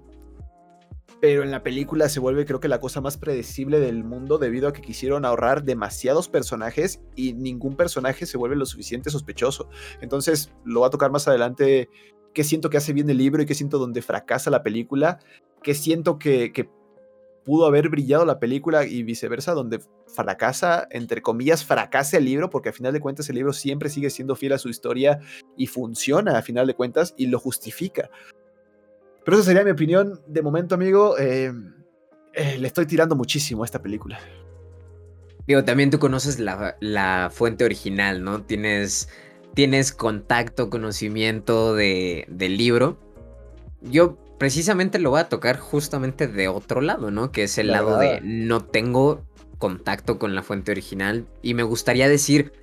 [1.19, 4.67] pero en la película se vuelve creo que la cosa más predecible del mundo debido
[4.67, 9.69] a que quisieron ahorrar demasiados personajes y ningún personaje se vuelve lo suficiente sospechoso.
[10.01, 11.89] Entonces lo va a tocar más adelante
[12.35, 15.17] qué siento que hace bien el libro y qué siento donde fracasa la película,
[15.63, 16.51] qué siento que
[17.47, 19.79] pudo haber brillado la película y viceversa, donde
[20.13, 24.09] fracasa, entre comillas, fracasa el libro, porque a final de cuentas el libro siempre sigue
[24.09, 25.21] siendo fiel a su historia
[25.55, 28.09] y funciona a final de cuentas y lo justifica.
[29.23, 31.17] Pero esa sería mi opinión de momento, amigo.
[31.17, 31.53] Eh,
[32.33, 34.19] eh, le estoy tirando muchísimo a esta película.
[35.47, 38.43] Digo, también tú conoces la, fuente original, ¿no?
[38.43, 39.07] Tienes,
[39.53, 42.97] tienes contacto, conocimiento de, del libro.
[43.83, 47.31] Yo precisamente lo voy a tocar justamente de otro lado, ¿no?
[47.31, 49.25] Que es el lado de no tengo
[49.57, 51.27] contacto con la fuente original.
[51.41, 52.53] Y me gustaría decir,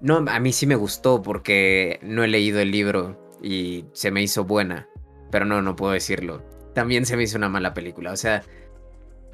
[0.00, 4.22] no, a mí sí me gustó porque no he leído el libro y se me
[4.22, 4.88] hizo buena.
[5.30, 6.42] Pero no, no puedo decirlo.
[6.74, 8.12] También se me hizo una mala película.
[8.12, 8.42] O sea,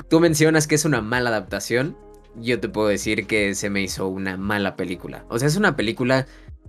[0.09, 1.97] tú mencionas que es una mala adaptación.
[2.37, 5.25] Yo te puedo decir que se me hizo una mala película.
[5.29, 6.27] O sea, es una película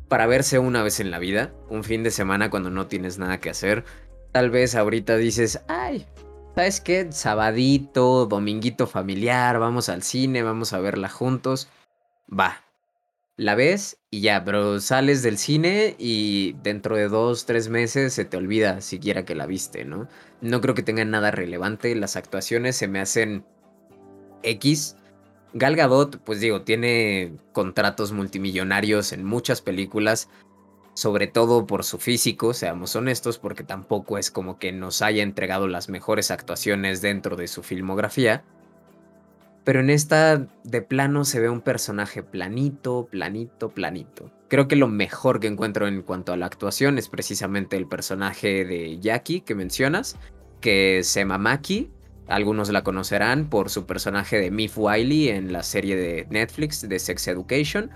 [0.07, 3.39] para verse una vez en la vida, un fin de semana cuando no tienes nada
[3.39, 3.83] que hacer.
[4.31, 6.05] Tal vez ahorita dices, ay,
[6.55, 7.11] ¿sabes qué?
[7.11, 11.69] Sabadito, dominguito familiar, vamos al cine, vamos a verla juntos.
[12.27, 12.63] Va,
[13.37, 18.25] la ves y ya, pero sales del cine y dentro de dos, tres meses se
[18.25, 20.07] te olvida siquiera que la viste, ¿no?
[20.41, 23.45] No creo que tenga nada relevante, las actuaciones se me hacen
[24.41, 24.95] X.
[25.53, 30.29] Gal Gadot, pues digo, tiene contratos multimillonarios en muchas películas,
[30.97, 35.67] sobre todo por su físico, seamos honestos, porque tampoco es como que nos haya entregado
[35.67, 38.43] las mejores actuaciones dentro de su filmografía.
[39.63, 44.31] Pero en esta de plano se ve un personaje planito, planito, planito.
[44.47, 48.65] Creo que lo mejor que encuentro en cuanto a la actuación es precisamente el personaje
[48.65, 50.17] de Jackie que mencionas,
[50.61, 51.91] que es Emma Mackey.
[52.25, 56.97] Algunos la conocerán por su personaje de Miff Wiley en la serie de Netflix de
[56.97, 57.91] Sex Education.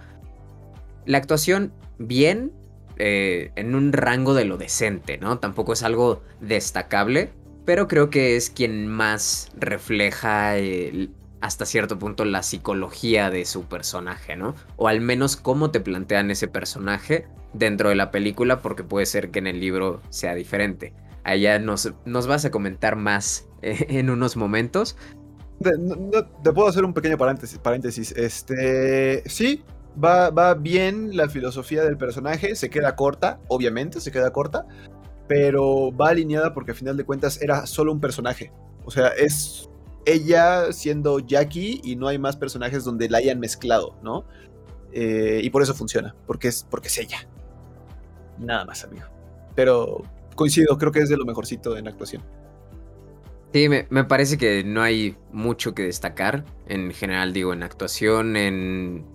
[1.07, 2.60] La actuación bien,
[3.03, 5.39] eh, en un rango de lo decente, ¿no?
[5.39, 7.31] Tampoco es algo destacable,
[7.65, 10.53] pero creo que es quien más refleja
[11.39, 14.53] hasta cierto punto la psicología de su personaje, ¿no?
[14.75, 19.31] O al menos cómo te plantean ese personaje dentro de la película, porque puede ser
[19.31, 20.93] que en el libro sea diferente.
[21.23, 24.95] Allá nos, nos vas a comentar más eh, en unos momentos.
[25.59, 27.57] te puedo hacer un pequeño paréntesis.
[27.57, 28.11] paréntesis.
[28.11, 29.63] Este, sí,
[30.01, 34.65] va, va bien la filosofía del personaje, se queda corta, obviamente, se queda corta,
[35.27, 38.51] pero va alineada porque al final de cuentas era solo un personaje.
[38.85, 39.69] O sea, es
[40.05, 44.25] ella siendo Jackie y no hay más personajes donde la hayan mezclado, ¿no?
[44.93, 47.27] Eh, y por eso funciona, porque es, porque es ella.
[48.39, 49.05] Nada más, amigo.
[49.55, 50.03] Pero
[50.35, 52.23] coincido, creo que es de lo mejorcito en actuación.
[53.53, 56.45] Sí, me, parece que no hay mucho que destacar.
[56.67, 59.05] En general, digo, en actuación, en.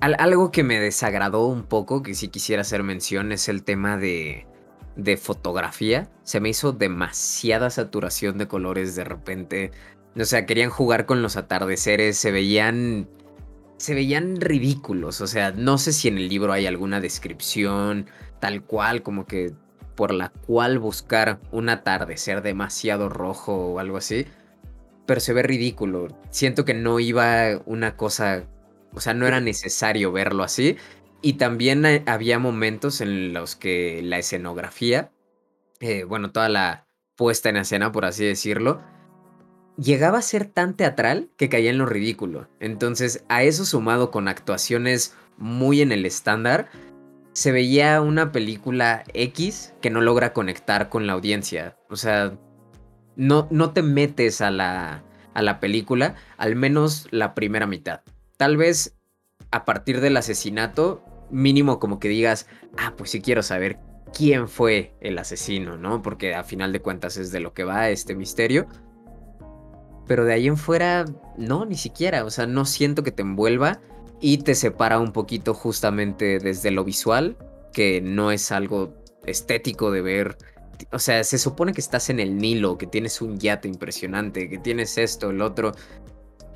[0.00, 4.46] Algo que me desagradó un poco, que sí quisiera hacer mención, es el tema de
[4.98, 9.70] de fotografía, se me hizo demasiada saturación de colores de repente.
[10.18, 13.08] O sea, querían jugar con los atardeceres, se veían
[13.78, 18.06] se veían ridículos, o sea, no sé si en el libro hay alguna descripción
[18.40, 19.52] tal cual como que
[19.94, 24.26] por la cual buscar un atardecer demasiado rojo o algo así,
[25.06, 26.08] pero se ve ridículo.
[26.30, 28.44] Siento que no iba una cosa,
[28.98, 30.76] o sea, no era necesario verlo así
[31.22, 35.12] y también había momentos en los que la escenografía,
[35.78, 38.82] eh, bueno, toda la puesta en escena, por así decirlo,
[39.76, 42.48] llegaba a ser tan teatral que caía en lo ridículo.
[42.58, 46.68] Entonces, a eso sumado con actuaciones muy en el estándar,
[47.34, 51.76] se veía una película X que no logra conectar con la audiencia.
[51.88, 52.36] O sea,
[53.14, 58.00] no, no te metes a la, a la película, al menos la primera mitad.
[58.38, 58.96] Tal vez
[59.50, 62.46] a partir del asesinato mínimo como que digas,
[62.78, 63.78] ah, pues sí quiero saber
[64.14, 66.02] quién fue el asesino, ¿no?
[66.02, 68.66] Porque a final de cuentas es de lo que va este misterio.
[70.06, 71.04] Pero de ahí en fuera,
[71.36, 72.24] no, ni siquiera.
[72.24, 73.80] O sea, no siento que te envuelva
[74.20, 77.36] y te separa un poquito justamente desde lo visual,
[77.72, 78.94] que no es algo
[79.26, 80.38] estético de ver.
[80.92, 84.58] O sea, se supone que estás en el Nilo, que tienes un yate impresionante, que
[84.58, 85.72] tienes esto, el otro,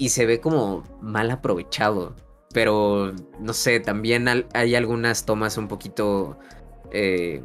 [0.03, 2.15] y se ve como mal aprovechado
[2.53, 6.39] pero no sé, también hay algunas tomas un poquito
[6.93, 7.43] eh,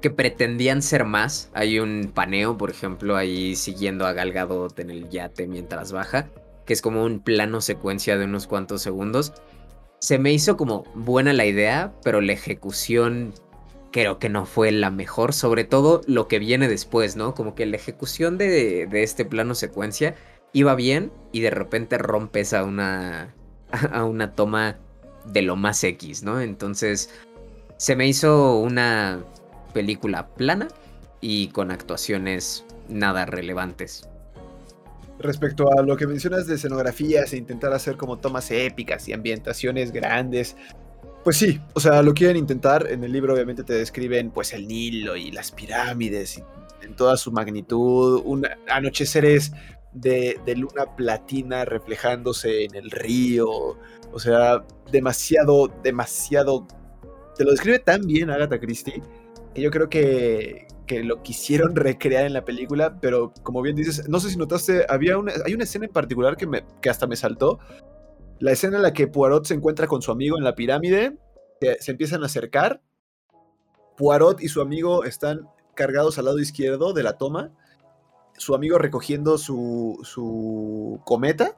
[0.00, 1.50] que pretendían ser más.
[1.54, 6.28] Hay un paneo, por ejemplo, ahí siguiendo a Gal Gadot en el yate mientras baja,
[6.66, 9.32] que es como un plano secuencia de unos cuantos segundos.
[10.00, 13.32] Se me hizo como buena la idea, pero la ejecución
[13.90, 17.34] creo que no fue la mejor, sobre todo lo que viene después, ¿no?
[17.34, 20.14] Como que la ejecución de, de este plano secuencia
[20.54, 23.34] iba bien y de repente rompes a una,
[23.92, 24.78] a una toma
[25.26, 26.40] de lo más X, ¿no?
[26.40, 27.10] Entonces
[27.76, 29.22] se me hizo una
[29.74, 30.68] película plana
[31.20, 34.08] y con actuaciones nada relevantes.
[35.18, 39.92] Respecto a lo que mencionas de escenografías e intentar hacer como tomas épicas y ambientaciones
[39.92, 40.56] grandes,
[41.24, 42.86] pues sí, o sea, lo quieren intentar.
[42.90, 46.42] En el libro obviamente te describen pues el Nilo y las pirámides
[46.82, 49.52] en toda su magnitud, un anocheceres
[49.94, 53.48] de, luna platina reflejándose en el río,
[54.12, 56.66] o sea, demasiado, demasiado...
[57.36, 59.02] Te lo describe tan bien Agatha Christie
[59.54, 60.66] que yo creo que,
[61.04, 65.16] lo quisieron recrear en la película, pero como bien dices, no sé si notaste, había
[65.16, 67.58] una, hay una escena en particular que, me, que hasta me saltó.
[68.38, 71.16] La escena en la que Poirot se encuentra con su amigo en la pirámide,
[71.60, 72.82] que se empiezan a acercar.
[73.96, 77.52] Poirot y su amigo están cargados al lado izquierdo de la toma.
[78.36, 81.56] Su amigo recogiendo su, su cometa.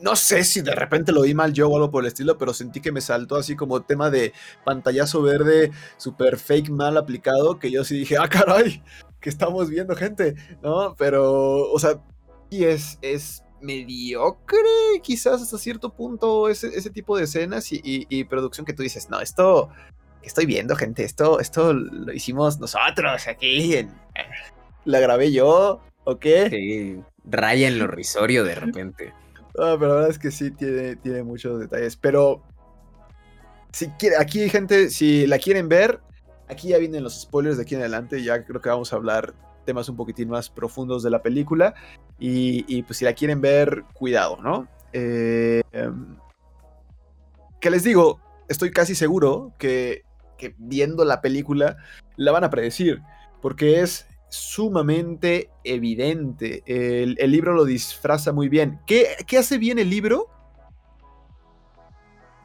[0.00, 2.52] No sé si de repente lo vi mal yo o algo por el estilo, pero
[2.52, 4.32] sentí que me saltó así como tema de
[4.64, 8.82] pantallazo verde, super fake mal aplicado, que yo sí dije, ah, caray,
[9.20, 10.96] que estamos viendo gente, ¿no?
[10.96, 12.02] Pero, o sea,
[12.50, 14.58] y es, es mediocre,
[15.02, 19.20] quizás hasta cierto punto, ese, ese tipo de escenas y, producción que tú dices, no,
[19.20, 19.70] esto
[20.24, 23.90] que estoy viendo, gente, esto, esto lo hicimos nosotros aquí, en,
[24.86, 26.48] la grabé yo, ¿o qué?
[26.48, 29.12] Sí, raya en lo risorio de repente.
[29.58, 31.96] Ah, pero la verdad es que sí tiene, tiene muchos detalles.
[31.96, 32.42] Pero
[33.70, 36.00] si quiere, aquí, gente, si la quieren ver,
[36.48, 38.22] aquí ya vienen los spoilers de aquí en adelante.
[38.22, 39.34] Ya creo que vamos a hablar
[39.66, 41.74] temas un poquitín más profundos de la película.
[42.18, 44.68] Y, pues si la quieren ver, cuidado, ¿no?
[44.94, 46.16] Eh, em,
[47.60, 50.03] que les digo, estoy casi seguro que,
[50.36, 51.76] que viendo la película
[52.16, 53.00] la van a predecir.
[53.40, 56.62] Porque es sumamente evidente.
[56.66, 58.80] El, libro lo disfraza muy bien.
[58.86, 60.28] ¿Qué, hace bien el libro?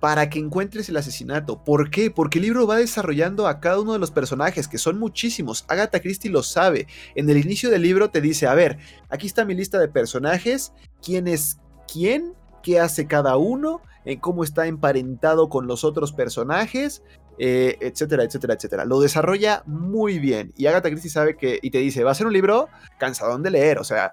[0.00, 1.64] para que encuentres el asesinato.
[1.64, 2.10] ¿Por qué?
[2.10, 5.64] Porque el libro va desarrollando a cada uno de los personajes, que son muchísimos.
[5.68, 6.86] Agatha Christie lo sabe.
[7.14, 10.72] En el inicio del libro te dice, a ver, aquí está mi lista de personajes,
[11.02, 11.58] quién es
[11.92, 17.02] quién, qué hace cada uno, en cómo está emparentado con los otros personajes,
[17.38, 18.84] eh, etcétera, etcétera, etcétera.
[18.84, 20.52] Lo desarrolla muy bien.
[20.56, 23.50] Y Agatha Christie sabe que, y te dice, va a ser un libro cansadón de
[23.50, 24.12] leer, o sea,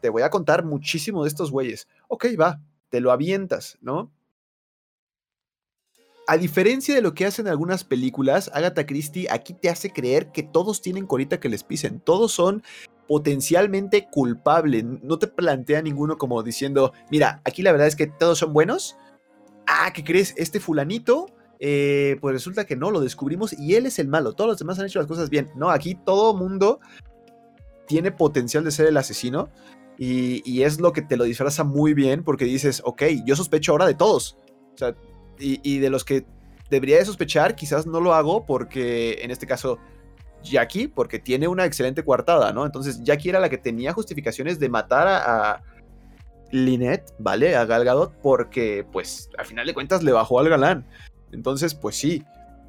[0.00, 1.88] te voy a contar muchísimo de estos güeyes.
[2.08, 4.10] Ok, va, te lo avientas, ¿no?
[6.26, 10.42] A diferencia de lo que hacen algunas películas, Agatha Christie aquí te hace creer que
[10.42, 12.62] todos tienen colita que les pisen, todos son
[13.06, 18.38] potencialmente culpables, no te plantea ninguno como diciendo, mira, aquí la verdad es que todos
[18.38, 18.96] son buenos,
[19.66, 20.32] ah, ¿qué crees?
[20.38, 21.26] Este fulanito,
[21.60, 24.78] eh, pues resulta que no, lo descubrimos y él es el malo, todos los demás
[24.78, 26.80] han hecho las cosas bien, no, aquí todo mundo
[27.86, 29.50] tiene potencial de ser el asesino
[29.98, 33.72] y, y es lo que te lo disfraza muy bien porque dices, ok, yo sospecho
[33.72, 34.38] ahora de todos,
[34.74, 34.94] o sea,
[35.38, 36.24] y, de los que
[36.70, 39.78] debería de sospechar, quizás no lo hago porque en este caso
[40.42, 42.66] Jackie, porque tiene una excelente coartada, ¿no?
[42.66, 45.62] Entonces Jackie era la que tenía justificaciones de matar a,
[46.50, 47.56] Lynette, ¿vale?
[47.56, 50.86] A Gal Gadot, porque pues al final de cuentas le bajó al galán.
[51.32, 52.22] Entonces, pues sí,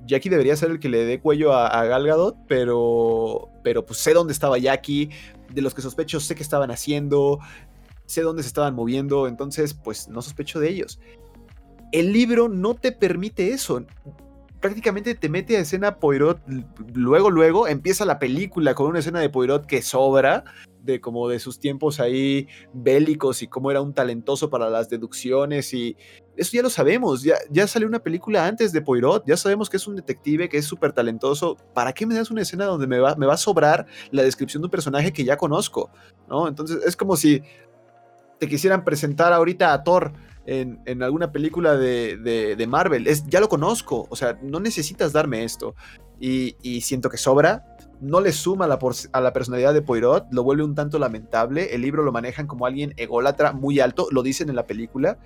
[0.08, 4.00] Jackie debería ser el que le dé cuello a, a Gal Gadot, pero, pero pues
[4.00, 5.12] sé dónde estaba Jackie,
[5.54, 7.40] de los que sospecho sé qué estaban haciendo,
[8.08, 11.00] sé dónde se estaban moviendo, entonces pues no sospecho de ellos.
[11.96, 13.86] El libro no te permite eso.
[14.60, 16.42] Prácticamente te mete a escena Poirot
[16.94, 17.70] luego, luego.
[17.70, 20.44] Empieza la película con una escena de Poirot que sobra,
[20.84, 25.74] de como de sus tiempos ahí bélicos y cómo era un talentoso para las deducciones
[25.74, 25.96] y
[26.36, 29.78] eso ya lo sabemos, ya, ya salió una película antes de Poirot, ya sabemos que
[29.78, 33.00] es un detective, que es súper talentoso, ¿para qué me das una escena donde me
[33.00, 35.92] va, me va a sobrar la descripción de un personaje que ya conozco?
[36.28, 36.50] ¿no?
[36.50, 37.42] Entonces es como si
[38.38, 40.12] te quisieran presentar ahorita a Thor
[40.46, 43.08] en, alguna película de, Marvel.
[43.08, 45.76] Es, ya lo conozco, o sea, no necesitas darme esto.
[46.20, 47.66] Y, siento que sobra.
[48.02, 51.74] No le suma a la personalidad de Poirot, lo vuelve un tanto lamentable.
[51.74, 55.18] El libro lo manejan como alguien ególatra muy alto, lo dicen en la película.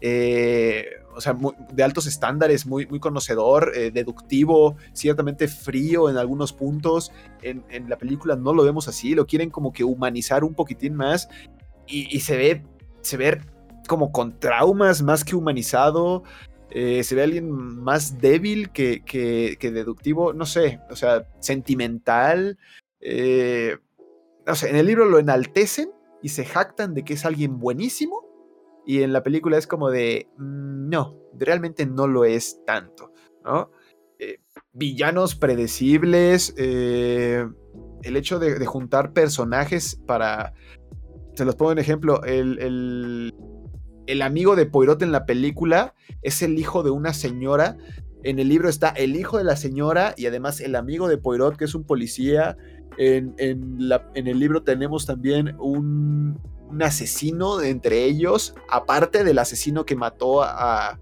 [0.00, 1.34] eh, o sea,
[1.72, 7.10] de altos estándares, muy, muy conocedor, eh, deductivo, ciertamente frío en algunos puntos.
[7.40, 11.28] En, la película no lo vemos así, lo quieren como que humanizar un poquitín más
[11.86, 12.66] y, se ve,
[13.00, 13.40] se ve
[13.86, 16.24] como con traumas más que humanizado.
[16.70, 22.58] Eh, se ve alguien más débil que, que, deductivo, no sé, o sea, sentimental.
[23.00, 23.76] Eh,
[24.46, 25.90] no en el libro lo enaltecen
[26.22, 28.26] y se jactan de que es alguien buenísimo
[28.86, 33.12] y en la película es como de, mm, no, realmente no lo es tanto,
[33.44, 33.70] ¿no?
[34.18, 34.38] Eh,
[34.72, 37.44] villanos predecibles, eh,
[38.02, 40.54] el hecho de, juntar personajes para,
[41.34, 43.34] se los pongo en ejemplo, el,
[44.22, 47.76] amigo de Poirot en la película es el hijo de una señora,
[48.22, 51.56] en el libro está el hijo de la señora y además el amigo de Poirot,
[51.56, 52.56] que es un policía.
[52.98, 60.42] En, el libro tenemos también un, un asesino entre ellos, aparte del asesino que mató
[60.42, 60.98] a,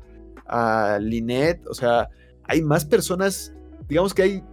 [0.46, 1.66] a Lynette.
[1.66, 2.10] O sea,
[2.44, 3.54] hay más personas,
[3.88, 4.44] digamos que hay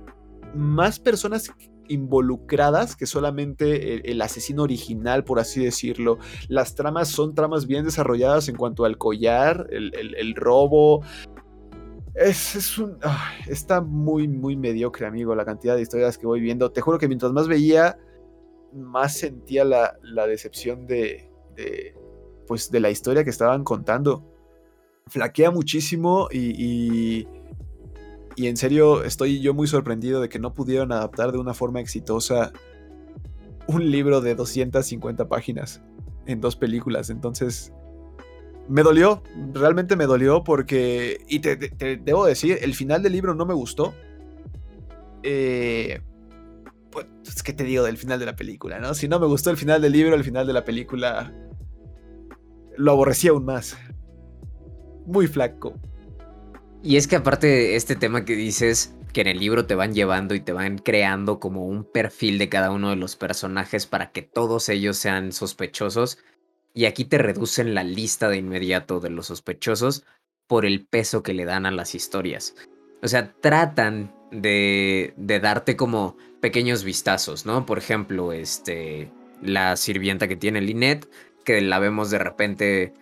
[0.55, 1.51] más personas
[1.91, 6.17] involucradas que solamente el, asesino original, por así decirlo.
[6.47, 11.03] Las tramas son tramas bien desarrolladas en cuanto al collar, el, robo.
[12.15, 12.97] Es, un.
[13.47, 16.71] está muy, muy mediocre, amigo, la cantidad de historias que voy viendo.
[16.71, 17.97] Te juro que mientras más veía,
[18.73, 21.29] más sentía la, decepción de,
[22.47, 24.27] pues de la historia que estaban contando.
[25.07, 27.27] Flaquea muchísimo y,
[28.37, 32.51] en serio estoy yo muy sorprendido de que no pudieron adaptar de una forma exitosa
[33.67, 35.81] un libro de 250 páginas
[36.25, 37.09] en dos películas.
[37.09, 37.73] Entonces,
[38.67, 39.23] me dolió,
[39.53, 43.53] realmente me dolió porque, y te, te debo decir, el final del libro no me
[43.53, 43.93] gustó.
[45.23, 46.01] Eh,
[46.89, 47.05] pues,
[47.43, 48.93] ¿qué te digo del final de la película, no?
[48.93, 51.33] Si no me gustó el final del libro, el final de la película
[52.77, 53.77] lo aborrecí aún más.
[55.05, 55.75] Muy flaco.
[56.83, 59.93] Y es que aparte de este tema que dices, que en el libro te van
[59.93, 64.11] llevando y te van creando como un perfil de cada uno de los personajes para
[64.11, 66.17] que todos ellos sean sospechosos,
[66.73, 70.05] y aquí te reducen la lista de inmediato de los sospechosos
[70.47, 72.55] por el peso que le dan a las historias.
[73.03, 77.65] O sea, tratan de, de darte como pequeños vistazos, ¿no?
[77.65, 79.11] Por ejemplo, este,
[79.41, 81.09] la sirvienta que tiene Lynette,
[81.43, 82.93] que la vemos de repente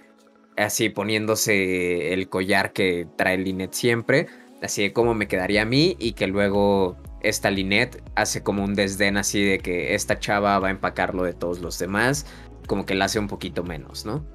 [0.60, 4.28] así poniéndose el collar que trae Lynette siempre,
[4.62, 8.76] así de cómo me quedaría a mí y que luego esta Lynette hace como un
[8.76, 12.26] desdén así de que esta chava va a empacarlo de todos los demás,
[12.68, 14.26] como que la hace un poquito menos, ¿no?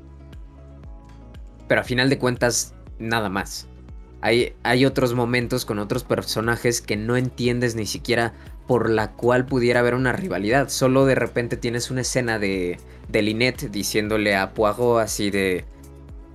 [1.69, 3.69] Pero a final de cuentas, nada más.
[4.21, 8.33] Hay, hay otros momentos con otros personajes que no entiendes ni siquiera
[8.67, 10.69] por la cual pudiera haber una rivalidad.
[10.69, 15.65] Solo de repente tienes una escena de, de Lynette diciéndole a Poirot así de...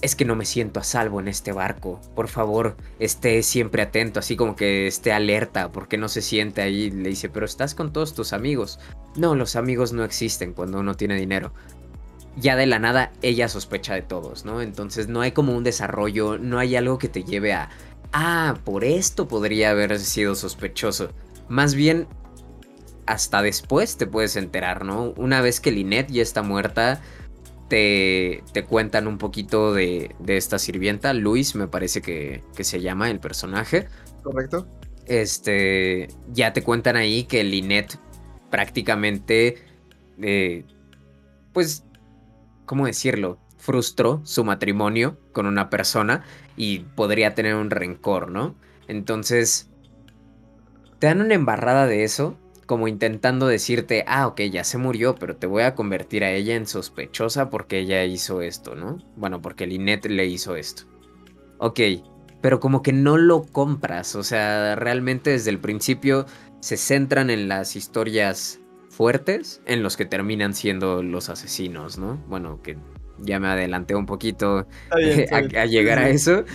[0.02, 2.00] Es que no me siento a salvo en este barco.
[2.16, 6.90] Por favor, esté siempre atento, así como que esté alerta, porque no se siente ahí.
[6.90, 8.80] Le dice, pero estás con todos tus amigos.
[9.16, 11.54] No, los amigos no existen cuando uno tiene dinero.
[12.38, 14.62] Ya de la nada, ella sospecha de todos, ¿no?
[14.62, 17.70] Entonces no hay como un desarrollo, no hay algo que te lleve a...
[18.14, 21.12] Ah, por esto podría haber sido sospechoso.
[21.50, 22.08] Más bien
[23.10, 25.16] hasta después te puedes enterar, ¿no?
[25.18, 27.02] Una vez que Lynette ya está muerta,
[27.70, 32.82] te, te cuentan un poquito de, de, esta sirvienta, Luis me parece que, que, se
[32.82, 33.88] llama el personaje.
[34.24, 34.68] Correcto.
[35.06, 37.98] Este, ya te cuentan ahí que Lynette
[38.50, 39.64] prácticamente,
[40.22, 40.66] eh,
[41.54, 41.84] pues,
[42.66, 43.40] ¿cómo decirlo?
[43.58, 46.24] Frustró su matrimonio con una persona
[46.58, 48.56] y podría tener un rencor, ¿no?
[48.88, 49.70] Entonces,
[51.00, 52.38] te dan una embarrada de eso
[52.70, 56.54] como intentando decirte, ah, ok, ya se murió, pero te voy a convertir a ella
[56.54, 59.00] en sospechosa porque ella hizo esto, ¿no?
[59.16, 60.84] Bueno, porque Lynette le hizo esto.
[61.58, 61.80] Ok,
[62.42, 66.28] pero como que no lo compras, o sea, realmente desde el principio
[66.60, 68.60] se centran en las historias
[68.92, 72.18] fuertes, en los que terminan siendo los asesinos, ¿no?
[72.28, 72.78] Bueno, que
[73.18, 76.46] ya me adelanté un poquito a, llegar a eso,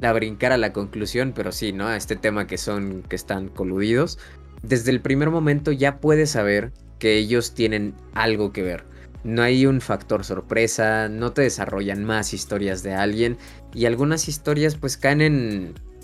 [0.00, 1.88] a brincar a la conclusión, pero sí, ¿no?
[1.88, 4.20] A este tema que son, que están coludidos
[4.62, 8.84] desde el primer momento ya puedes saber que ellos tienen algo que ver.
[9.24, 13.38] No hay un factor sorpresa, no te desarrollan más historias de alguien
[13.74, 15.20] y algunas historias pues caen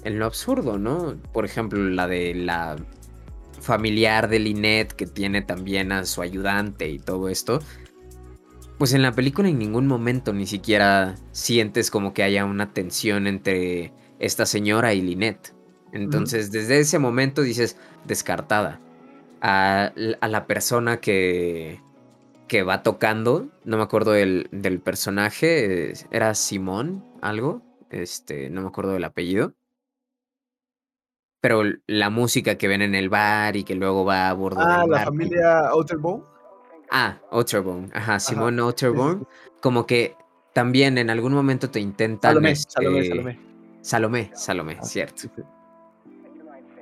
[0.05, 1.17] en, lo absurdo, ¿no?
[1.33, 2.77] Por ejemplo, la de la
[3.61, 7.61] familiar de Lynette que tiene también a su ayudante y todo esto.
[8.79, 13.29] Pues en la película en ningún momento ni siquiera sientes como que haya una tensión
[13.29, 15.55] entre esta señora y Lynette.
[15.93, 18.81] Entonces, desde ese momento dices, descartada.
[19.41, 21.81] A, la persona que,
[22.49, 28.69] que va tocando, no me acuerdo del, del personaje, era Simón algo, este, no me
[28.69, 29.55] acuerdo del apellido.
[31.41, 34.87] Pero la música que ven en el bar y que luego va a bordo ah,
[34.89, 36.23] la familia Otterbone.
[36.91, 39.25] Ah, Otterbone, ajá, Simón Otterbone.
[39.61, 40.17] Como que
[40.53, 42.35] también en algún momento te intentan.
[42.35, 43.41] Salomé, Salomé, este, Salomé.
[43.81, 45.29] Salomé, Salomé, ah, cierto.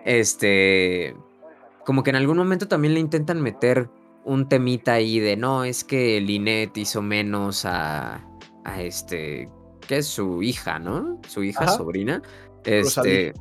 [0.04, 1.14] Este.
[1.84, 3.88] Como que en algún momento también le intentan meter
[4.24, 8.24] un temita ahí de no, es que Linet hizo menos a.
[8.64, 9.48] a este.
[9.86, 11.20] que es su hija, ¿no?
[11.28, 12.22] Su hija, sobrina.
[12.64, 13.32] Este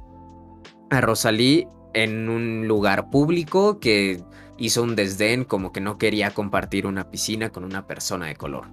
[0.89, 4.23] a Rosalí en un lugar público que
[4.57, 8.67] hizo un desdén como que no quería compartir una piscina con una persona de color.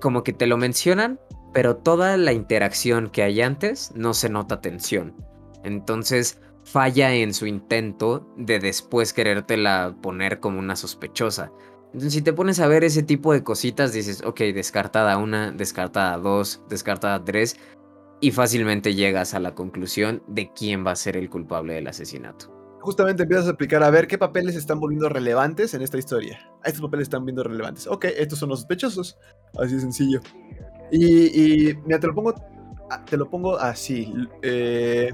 [0.00, 1.20] Como que te lo mencionan,
[1.52, 5.14] pero toda la interacción que hay antes no se nota tensión.
[5.64, 11.52] Entonces falla en su intento de después querértela poner como una sospechosa.
[11.86, 16.18] Entonces, si te pones a ver ese tipo de cositas, dices, ok, descartada una, descartada
[16.18, 17.56] dos, descartada tres,
[18.20, 22.52] y fácilmente llegas a la conclusión de quién va a ser el culpable del asesinato.
[22.80, 26.50] Justamente empiezas a explicar a ver qué papeles están volviendo relevantes en esta historia.
[26.64, 27.86] Estos papeles están viendo relevantes.
[27.86, 29.18] Ok, estos son los sospechosos.
[29.58, 30.20] Así de sencillo.
[30.90, 32.34] Y, mira, te lo pongo,
[32.90, 34.12] ah, te lo pongo así.
[34.42, 35.12] Eh,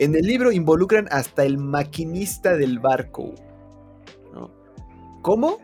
[0.00, 3.34] en el libro involucran hasta el maquinista del barco.
[5.22, 5.58] ¿Cómo?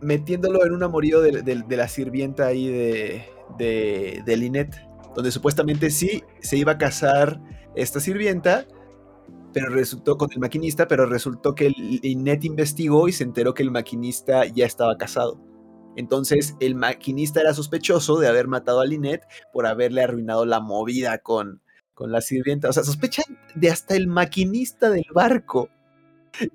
[0.00, 3.24] Metiéndolo en un amorío de, la sirvienta ahí de,
[3.58, 7.40] de, de Lynette donde supuestamente sí se iba a casar
[7.74, 8.66] esta sirvienta,
[9.52, 13.70] pero resultó con el maquinista, pero resultó que INET investigó y se enteró que el
[13.70, 15.40] maquinista ya estaba casado.
[15.96, 21.18] Entonces el maquinista era sospechoso de haber matado a Linet por haberle arruinado la movida
[21.18, 21.62] con,
[22.00, 22.70] con la sirvienta.
[22.70, 25.68] O sea, sospechan de hasta el maquinista del barco.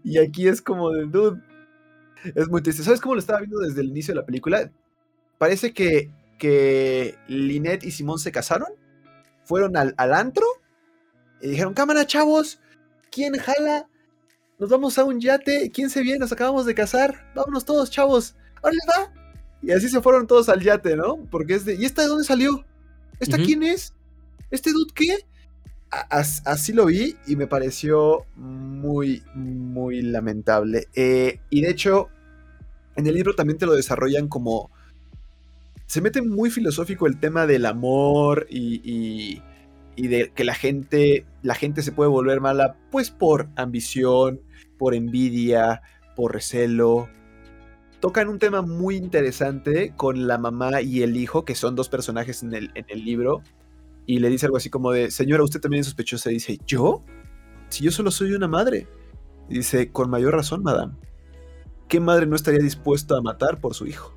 [0.03, 1.39] Y aquí es como de dude.
[2.33, 2.81] Es muy triste.
[2.81, 4.71] ¿Sabes cómo lo estaba viendo desde el inicio de la película?
[5.37, 8.69] Parece que que y Simón se casaron,
[9.43, 10.47] fueron al, antro
[11.41, 12.59] y dijeron, cámara chavos,
[13.11, 13.87] ¿quién jala?
[14.57, 16.19] Nos vamos a un yate, ¿quién se viene?
[16.19, 19.13] Nos acabamos de casar, vámonos todos chavos, ¡órale va!
[19.61, 21.17] Y así se fueron todos al yate, ¿no?
[21.29, 22.65] Porque es de, ¿y esta de dónde salió?
[23.19, 23.93] ¿Esta quién es?
[24.51, 25.25] ¿Este dude qué?
[26.09, 30.87] Así lo vi y me pareció muy, muy lamentable.
[30.95, 32.09] Eh, y de hecho,
[32.95, 34.71] en el libro también te lo desarrollan como
[35.85, 39.41] se mete muy filosófico el tema del amor y,
[39.95, 44.41] de que la gente, la gente se puede volver mala pues por ambición,
[44.77, 45.81] por envidia,
[46.15, 47.07] por recelo.
[47.99, 52.43] Tocan un tema muy interesante con la mamá y el hijo, que son dos personajes
[52.43, 53.41] en el, en el libro,
[54.05, 56.29] y le dice algo así como de, señora, usted también es sospechosa.
[56.29, 57.03] dice, ¿yo?
[57.69, 58.87] Si yo solo soy una madre.
[59.49, 60.93] dice, con mayor razón, madame.
[61.87, 64.15] ¿Qué madre no estaría dispuesta a matar por su hijo?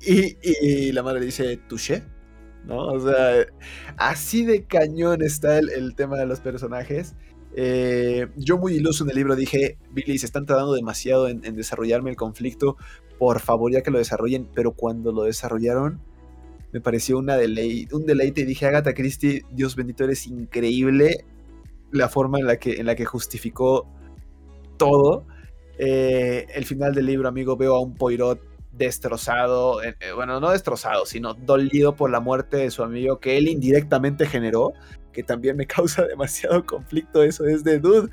[0.00, 2.04] Y, la madre dice, touché.
[2.64, 2.86] ¿No?
[2.86, 3.46] O sea,
[3.96, 7.14] así de cañón está el, tema de los personajes.
[7.56, 12.10] Eh, yo muy iluso en el libro dije, Billy, se están tardando demasiado en, desarrollarme
[12.10, 12.76] el conflicto,
[13.18, 16.00] por favor ya que lo desarrollen, pero cuando lo desarrollaron
[16.74, 21.24] me pareció una un deleite dije, Agatha Christie, Dios bendito, eres increíble
[21.92, 23.88] la forma en la que, en la que justificó
[24.76, 25.24] todo.
[25.78, 28.40] Eh, el final del libro, amigo, veo a un Poirot
[28.72, 33.46] destrozado, eh, bueno, no destrozado, sino dolido por la muerte de su amigo que él
[33.46, 34.72] indirectamente generó,
[35.12, 38.10] que también me causa demasiado conflicto eso, es de, dude,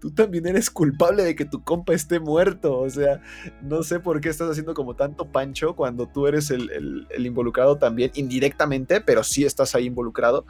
[0.00, 3.20] tú también eres culpable de que tu compa esté muerto, o sea,
[3.62, 8.10] no sé por qué estás haciendo como tanto pancho cuando tú eres el, involucrado también,
[8.14, 10.46] indirectamente, pero sí estás ahí involucrado.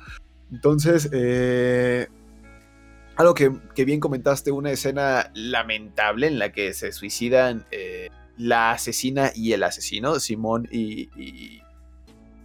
[0.52, 2.08] Entonces, eh,
[3.16, 3.50] algo que,
[3.84, 7.66] bien comentaste, una escena lamentable en la que se suicidan
[8.38, 11.10] la asesina y el asesino, Simón y,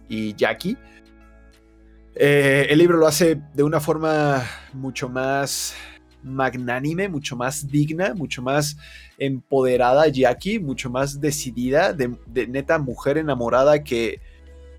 [0.08, 0.76] y, Jackie.
[2.16, 5.74] Eh, el libro lo hace de una forma mucho más
[6.24, 8.76] magnánime, mucho más digna, mucho más
[9.18, 14.20] empoderada Jackie, mucho más decidida, de neta mujer enamorada que,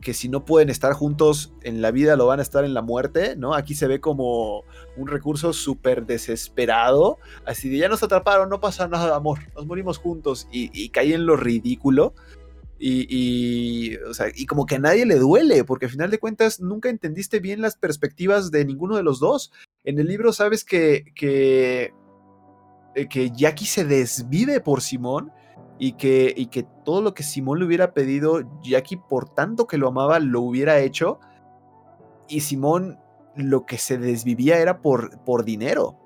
[0.06, 2.84] que si no pueden estar juntos en la vida, lo van a estar en la
[2.84, 3.56] muerte, ¿no?
[3.56, 4.64] Aquí se ve como
[4.96, 9.98] un recurso súper desesperado, así de ya nos atraparon, no pasa nada, amor, nos morimos
[9.98, 12.14] juntos y, cae en lo ridículo.
[12.78, 13.98] Y,
[14.36, 17.62] y como que a nadie le duele, porque al final de cuentas nunca entendiste bien
[17.62, 19.52] las perspectivas de ninguno de los dos.
[19.86, 21.94] En el libro sabes que, que,
[22.96, 25.32] eh, que Jackie se desvive por Simón
[25.78, 29.78] y que, y que todo lo que Simón le hubiera pedido, Jackie por tanto que
[29.78, 31.20] lo amaba, lo hubiera hecho.
[32.28, 33.00] Y Simón
[33.36, 36.00] lo que se desvivía era por, por dinero.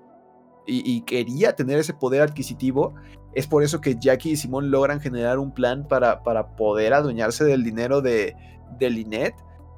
[0.71, 2.93] Y, quería tener ese poder adquisitivo.
[3.33, 7.43] Es por eso que Jackie y Simón logran generar un plan para, para poder adueñarse
[7.43, 8.35] del dinero de,
[8.79, 9.35] de Lynette.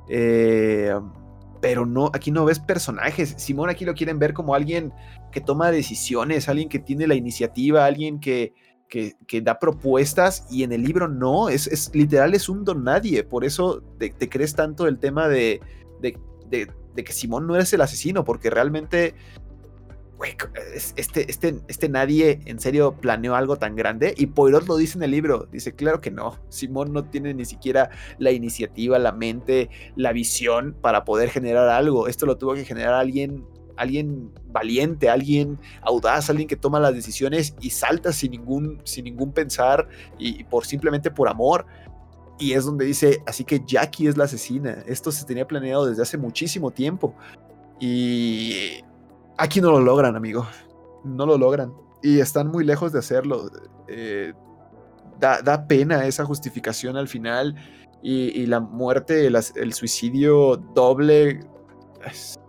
[0.10, 0.94] Eh,
[1.62, 3.36] pero no, aquí no ves personajes.
[3.38, 4.92] Simón aquí lo quieren ver como alguien
[5.32, 8.54] que toma decisiones, alguien que tiene la iniciativa, alguien que,
[8.92, 13.24] que, da propuestas y en el libro no, es, es literal, es un don nadie.
[13.24, 15.62] Por eso te, crees tanto el tema de,
[16.02, 16.18] de,
[16.50, 19.16] de, que Simón no es el asesino, porque realmente
[20.96, 25.04] este, este, este nadie en serio planeó algo tan grande y Poirot lo dice en
[25.04, 29.70] el libro, dice, claro que no, Simón no tiene ni siquiera la iniciativa, la mente,
[29.96, 33.46] la visión para poder generar algo, esto lo tuvo que generar alguien,
[33.78, 39.32] alguien valiente, alguien audaz, alguien que toma las decisiones y salta sin ningún, sin ningún
[39.32, 41.66] pensar y, por simplemente por amor.
[42.38, 44.84] Y es donde dice, así que Jackie es la asesina.
[44.88, 47.16] Esto se tenía planeado desde hace muchísimo tiempo.
[47.80, 48.82] Y
[49.42, 50.48] Aquí no lo logran, amigo.
[51.04, 51.74] No lo logran.
[52.04, 53.50] Y están muy lejos de hacerlo.
[53.88, 54.34] Eh,
[55.20, 57.56] da, pena esa justificación al final.
[58.04, 61.40] Y, la muerte, el, suicidio doble.
[62.06, 62.40] Es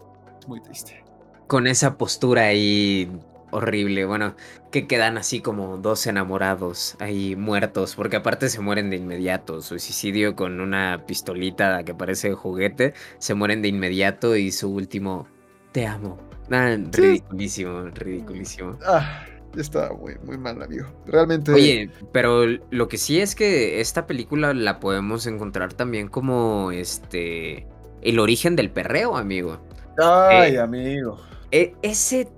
[0.47, 1.03] muy triste.
[1.47, 3.11] Con esa postura ahí
[3.53, 4.05] horrible.
[4.05, 4.35] Bueno,
[4.71, 9.63] que quedan así como dos enamorados ahí muertos, porque aparte se mueren de inmediato.
[9.63, 15.27] Suicidio con una pistolita que parece juguete, se mueren de inmediato y su último
[15.73, 18.79] te amo Ah, ridiculísimo, ridiculísimo.
[18.85, 19.25] Ah,
[19.57, 20.87] está muy, muy mal, amigo.
[21.07, 21.53] Realmente.
[21.53, 27.67] Oye, pero lo que sí es que esta película la podemos encontrar también como este.
[28.03, 29.61] El origen del perreo, amigo.
[29.99, 31.21] Ay, eh, amigo.
[31.51, 32.29] E, ese.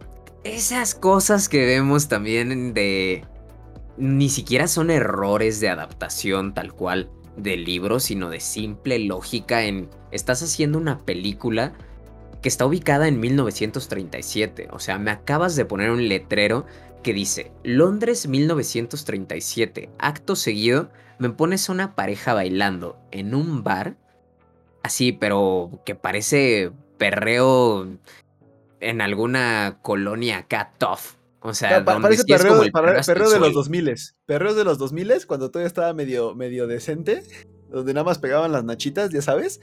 [0.44, 3.24] Esas cosas que vemos también de.
[3.96, 9.88] Ni siquiera son errores de adaptación tal cual del libro, sino de simple lógica en.
[10.10, 11.72] Estás haciendo una película
[12.44, 14.68] que está ubicada en 1937.
[14.70, 16.66] O sea, me acabas de poner un letrero
[17.02, 19.88] que dice Londres 1937.
[19.98, 23.96] Acto seguido, me pones a una pareja bailando en un bar.
[24.82, 27.88] Así, pero que parece perreo
[28.80, 31.16] en alguna colonia acá tough.
[31.40, 33.94] O sea, parece perreo, de los 2000
[34.26, 37.22] Perreo de los 2000 cuando todavía estaba medio, medio decente.
[37.70, 39.62] Donde nada más pegaban las nachitas, ya sabes.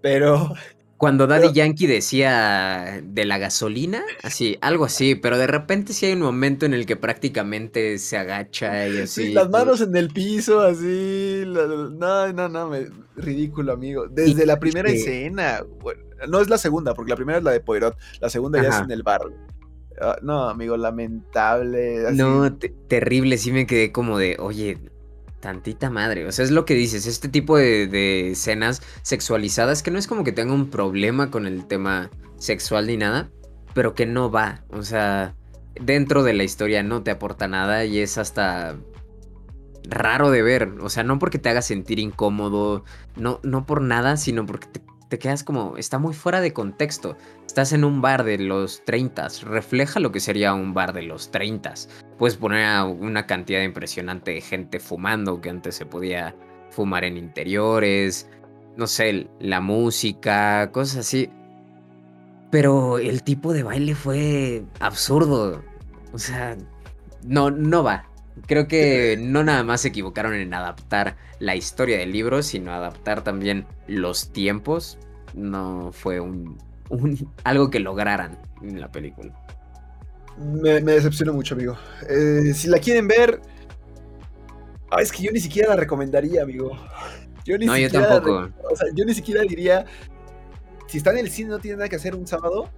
[0.00, 0.54] Pero
[0.96, 6.14] cuando Daddy Yankee decía de la gasolina, así, algo así, pero de repente sí hay
[6.14, 9.26] un momento en el que prácticamente se agacha y así.
[9.26, 11.44] Sí, las manos en el piso, así.
[11.46, 12.70] no, no, no,
[13.16, 14.06] ridículo, amigo.
[14.08, 15.60] Desde la primera escena.
[16.28, 17.96] no es la segunda, porque la primera es la de Poirot.
[18.20, 19.20] La segunda ya es en el bar.
[20.00, 22.10] Ah, no, amigo, lamentable.
[22.12, 22.54] No,
[22.88, 23.38] terrible.
[23.38, 24.78] Sí me quedé como de, oye,
[25.40, 26.26] Tantita madre.
[26.26, 27.06] O sea, es lo que dices.
[27.06, 31.66] Este tipo de, escenas sexualizadas que no es como que tenga un problema con el
[31.66, 33.30] tema sexual ni nada,
[33.74, 34.64] pero que no va.
[34.70, 35.34] O sea,
[35.80, 38.76] dentro de la historia no te aporta nada y es hasta
[39.84, 40.74] raro de ver.
[40.80, 42.84] O sea, no porque te haga sentir incómodo,
[43.16, 47.16] no, no por nada, sino porque te, te quedas como, está muy fuera de contexto.
[47.46, 51.30] Estás en un bar de los 30, refleja lo que sería un bar de los
[51.30, 51.74] 30.
[52.18, 56.34] Puedes poner a una cantidad impresionante de gente fumando que antes se podía
[56.70, 58.28] fumar en interiores,
[58.76, 61.30] no sé, la música, cosas así.
[62.50, 65.62] Pero el tipo de baile fue absurdo.
[66.12, 66.56] O sea,
[67.24, 68.06] no, no va.
[68.46, 73.22] Creo que no nada más se equivocaron en adaptar la historia del libro, sino adaptar
[73.22, 74.98] también los tiempos.
[75.34, 76.56] No fue un,
[77.44, 79.34] algo que lograran en la película.
[80.38, 81.76] Me, me decepcionó mucho, amigo.
[82.08, 83.40] Eh, si la quieren ver,
[84.90, 86.72] ah, es que yo ni siquiera la recomendaría, amigo.
[87.44, 88.50] Yo ni no, yo tampoco.
[88.70, 89.86] O sea, yo ni siquiera diría,
[90.88, 92.70] si está en el cine no tiene nada que hacer un sábado,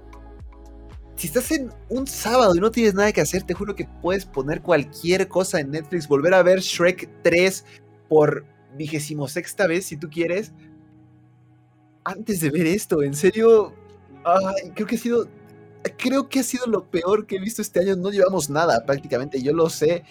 [1.17, 4.25] si estás en un sábado y no tienes nada que hacer, te juro que puedes
[4.25, 7.65] poner cualquier cosa en Netflix, volver a ver Shrek 3
[8.09, 8.45] por
[8.77, 10.53] vigésimo sexta vez si tú quieres.
[12.05, 13.75] Antes de ver esto, en serio,
[14.75, 15.29] creo que ha sido,
[15.97, 17.97] creo que ha sido lo peor que he visto este año.
[17.97, 20.05] No llevamos nada prácticamente, yo lo sé.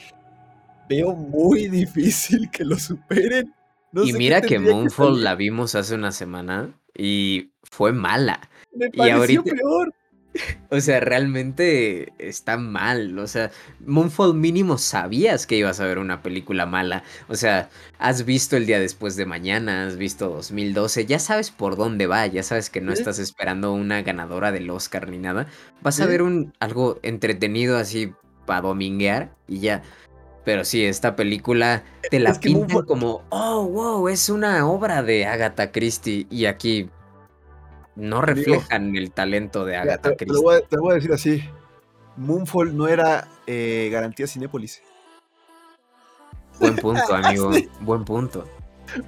[0.89, 3.53] Veo muy difícil que lo superen.
[3.93, 8.49] y mira que Moonfall la vimos hace una semana y fue mala.
[8.74, 9.93] Me pareció peor.
[10.70, 13.18] O sea, realmente está mal.
[13.20, 13.52] O sea,
[13.86, 17.04] Moonfall mínimo sabías que ibas a ver una película mala.
[17.28, 17.70] O sea,
[18.00, 22.28] has visto el día después de mañana, has visto 2012, ya sabes por dónde va,
[22.28, 25.48] ya sabes que no estás esperando una ganadora del Oscar ni nada.
[25.82, 28.14] Vas a ver un algo entretenido así
[28.46, 29.84] para dominguear y ya.
[30.44, 35.74] Pero sí, esta película te la pintan como, oh, wow, es una obra de Agatha
[35.74, 36.26] Christie.
[36.30, 36.90] Y aquí
[37.98, 40.36] no reflejan el talento de Agatha Christie.
[40.36, 41.43] Te, voy, te, voy, a decir así.
[42.16, 44.82] Moonfall no era eh, garantía Cinépolis.
[46.60, 47.52] Buen punto, amigo.
[47.82, 48.48] Buen punto.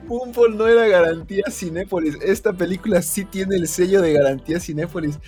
[0.05, 2.17] Moonfall no era garantía Cinépolis.
[2.21, 5.19] Esta película sí tiene el sello de garantía Cinépolis.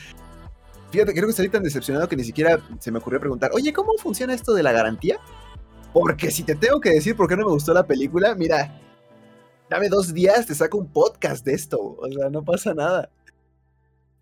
[0.89, 3.93] Fíjate, creo que estoy tan decepcionado que ni siquiera se me ocurrió preguntar, oye, ¿cómo
[3.97, 5.19] funciona esto de la garantía?
[5.93, 8.81] Porque si te tengo que decir por qué no me gustó la película, mira,
[9.69, 11.79] dame dos días, te saco un podcast de esto.
[11.79, 13.09] O sea, no pasa nada.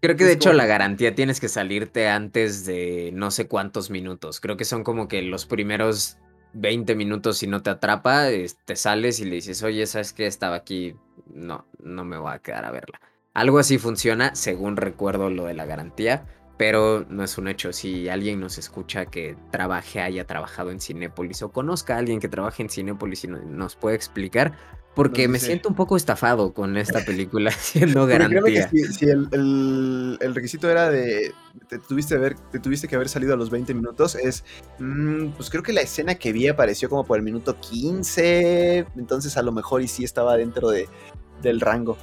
[0.01, 4.39] Creo que de hecho la garantía tienes que salirte antes de no sé cuántos minutos.
[4.39, 6.17] Creo que son como que los primeros
[6.53, 8.27] 20 minutos si no te atrapa,
[8.65, 10.25] te sales y le dices, oye, ¿sabes qué?
[10.25, 10.95] Estaba aquí,
[11.33, 13.01] no, no me voy a quedar a verla.
[13.33, 16.25] Algo así funciona, según recuerdo lo de la garantía,
[16.57, 17.73] pero no es un hecho.
[17.73, 22.27] Si alguien nos escucha que trabaje, haya trabajado en Cinépolis o conozca a alguien que
[22.27, 24.53] trabaje en Cinépolis y nos puede explicar,
[24.99, 28.69] porque me siento un poco estafado con esta película siendo garantía.
[28.69, 31.33] si, el, requisito era de
[31.69, 34.43] te tuviste, ver, te tuviste que haber salido a los 20 minutos, es
[34.79, 39.37] mm, pues creo que la escena que vi apareció como por el minuto 15, entonces
[39.37, 40.89] a lo mejor y sí estaba dentro de,
[41.41, 41.97] del rango.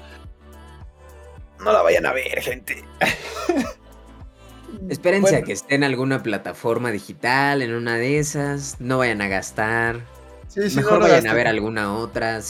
[1.62, 2.82] No la vayan a ver, gente.
[4.88, 9.28] Espérense a que esté en alguna plataforma digital, en una de esas, no vayan a
[9.28, 10.00] gastar.
[10.56, 12.40] Mejor vayan a ver alguna otra.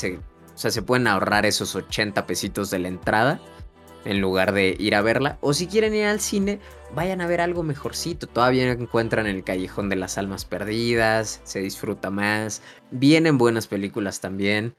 [0.57, 3.41] O sea, se pueden ahorrar esos 80 pesitos de la entrada
[4.07, 5.37] en lugar de ir a verla.
[5.43, 6.61] O si quieren ir al cine,
[6.95, 8.27] vayan a ver algo mejorcito.
[8.27, 12.63] Todavía encuentran el Callejón de las Almas Perdidas, se disfruta más.
[12.91, 14.75] Vienen buenas películas también.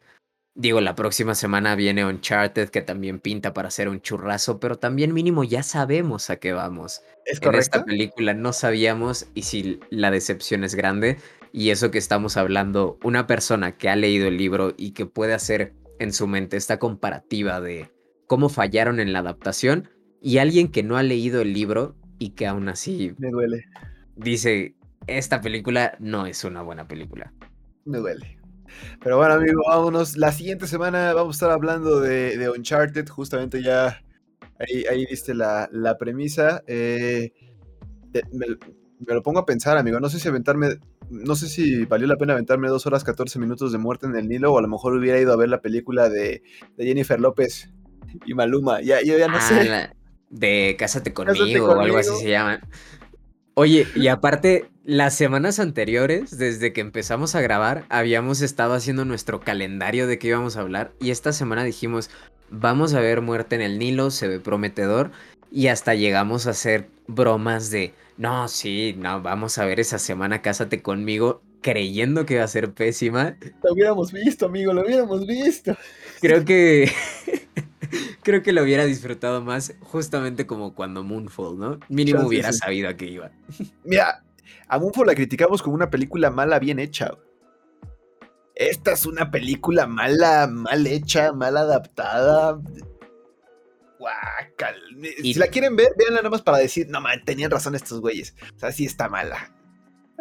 [0.55, 5.13] Digo, la próxima semana viene Uncharted, que también pinta para hacer un churrazo, pero también
[5.13, 7.03] mínimo ya sabemos a qué vamos.
[7.23, 11.19] ¿Es en esta película no sabíamos y si la decepción es grande,
[11.51, 15.33] y eso que estamos hablando, una persona que ha leído el libro y que puede
[15.33, 17.91] hacer en su mente esta comparativa de
[18.27, 19.89] cómo fallaron en la adaptación,
[20.21, 23.13] y alguien que no ha leído el libro y que aún así...
[23.17, 23.65] Me duele.
[24.15, 24.75] Dice,
[25.05, 27.33] esta película no es una buena película.
[27.85, 28.37] Me duele.
[29.01, 30.17] Pero bueno, amigo, vámonos.
[30.17, 33.07] La siguiente semana vamos a estar hablando de, Uncharted.
[33.07, 34.01] Justamente ya
[34.59, 36.63] ahí, ahí viste la, premisa.
[36.67, 37.31] Eh,
[38.33, 39.99] me, lo pongo a pensar, amigo.
[39.99, 40.79] No sé si aventarme.
[41.09, 44.27] No sé si valió la pena aventarme dos horas 14 minutos de muerte en el
[44.27, 44.53] Nilo.
[44.53, 46.43] O a lo mejor hubiera ido a ver la película de,
[46.77, 47.69] Jennifer López
[48.25, 48.81] y Maluma.
[48.81, 49.69] Ya, yo ya no sé.
[49.71, 49.93] Ah,
[50.29, 52.59] de Cásate conmigo, o algo así se llama.
[53.59, 59.39] Oye, y aparte, las semanas anteriores, desde que empezamos a grabar, habíamos estado haciendo nuestro
[59.39, 60.91] calendario de qué íbamos a hablar.
[61.01, 62.11] Y esta semana dijimos,
[62.51, 65.09] vamos a ver Muerte en el Nilo, se ve prometedor.
[65.51, 70.41] Y hasta llegamos a hacer bromas de, no, sí, no, vamos a ver esa semana
[70.41, 73.37] Cásate conmigo, creyendo que iba a ser pésima.
[73.63, 75.75] Lo hubiéramos visto, amigo, lo hubiéramos visto.
[76.19, 76.91] Creo que
[78.23, 81.79] creo que lo hubiera disfrutado más justamente como cuando Moonfall, ¿no?
[81.89, 83.31] Mínimo hubiera sabido a qué iba.
[83.83, 84.23] Mira,
[84.67, 87.11] a Moonfall la criticamos como una película mala bien hecha.
[88.55, 92.59] Esta es una película mala, mal hecha, mal adaptada.
[93.99, 94.75] Guacal.
[95.21, 98.35] Si la quieren ver, véanla nada más para decir, no man, tenían razón estos güeyes.
[98.55, 99.53] O sea, sí está mala.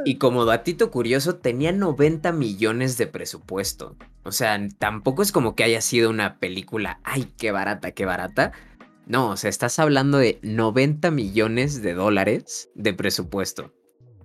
[0.05, 3.97] Y como datito curioso, tenía 90 millones de presupuesto.
[4.24, 8.53] O sea, tampoco es como que haya sido una película, ay, qué barata, qué barata.
[9.07, 13.72] No, o sea, estás hablando de 90 millones de dólares de presupuesto.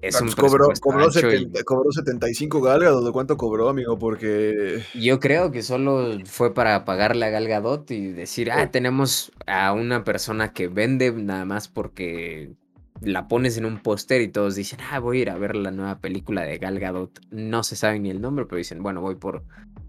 [0.01, 3.05] Es un cobró, cobró, 75 galgados.
[3.05, 3.99] ¿De cuánto cobró, amigo?
[3.99, 4.83] Porque.
[4.95, 10.03] Yo creo que solo fue para pagarle a Galgadot y decir, ah, tenemos a una
[10.03, 12.53] persona que vende nada más porque
[13.01, 15.71] la pones en un póster y todos dicen, ah, voy a ir a ver la
[15.71, 17.19] nueva película de Gal Gadot.
[17.29, 19.43] No se sabe ni el nombre, pero dicen, bueno, voy por,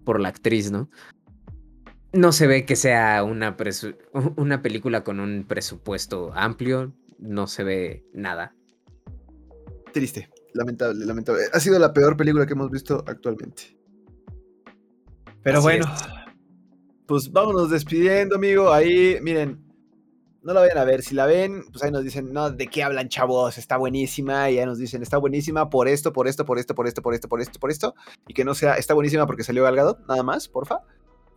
[0.04, 0.90] por la actriz, ¿no?
[2.12, 3.56] No se ve que sea una,
[4.36, 8.54] una película con un presupuesto amplio, no se ve nada.
[9.92, 11.42] Triste, lamentable, lamentable.
[11.52, 13.76] Ha sido la peor película que hemos visto actualmente.
[15.42, 15.84] Pero bueno,
[17.06, 18.72] pues vámonos despidiendo, amigo.
[18.72, 19.62] Ahí, miren,
[20.42, 21.02] no la vayan a ver.
[21.02, 23.58] Si la ven, pues ahí nos dicen, no, ¿de qué hablan, chavos?
[23.58, 24.50] Está buenísima.
[24.50, 27.14] Y ya nos dicen, está buenísima por esto, por esto, por esto, por esto, por
[27.14, 27.94] esto, por esto, por esto.
[28.28, 30.78] Y que no sea, está buenísima porque salió Galgado, nada más, porfa.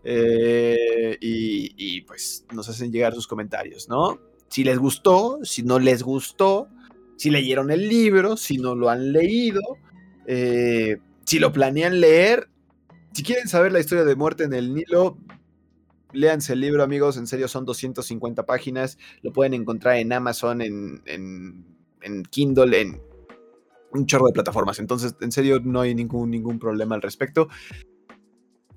[0.03, 4.19] Eh, y, y, pues nos hacen llegar sus comentarios, ¿no?
[4.49, 6.69] Si les gustó, si no les gustó,
[7.17, 9.61] si leyeron el libro, si no lo han leído,
[10.27, 12.49] eh, si lo planean leer.
[13.13, 15.17] Si quieren saber la historia de muerte en el Nilo,
[16.15, 17.17] Léanse el libro, amigos.
[17.17, 18.97] En serio, son 250 páginas.
[19.21, 23.01] Lo pueden encontrar en Amazon, en, en, Kindle, en
[23.91, 24.79] un chorro de plataformas.
[24.79, 27.49] Entonces, en serio, no hay ningún, ningún problema al respecto.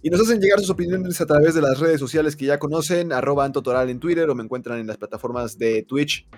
[0.03, 3.12] Y nos hacen llegar sus opiniones a través de las redes sociales que ya conocen,
[3.12, 6.28] arroba Antotoral en Twitter o me encuentran en las plataformas de Twitch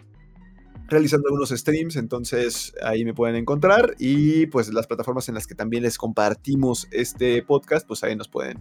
[0.90, 5.54] realizando algunos streams, entonces ahí me pueden encontrar y pues las plataformas en las que
[5.54, 8.58] también les compartimos este podcast, pues ahí nos pueden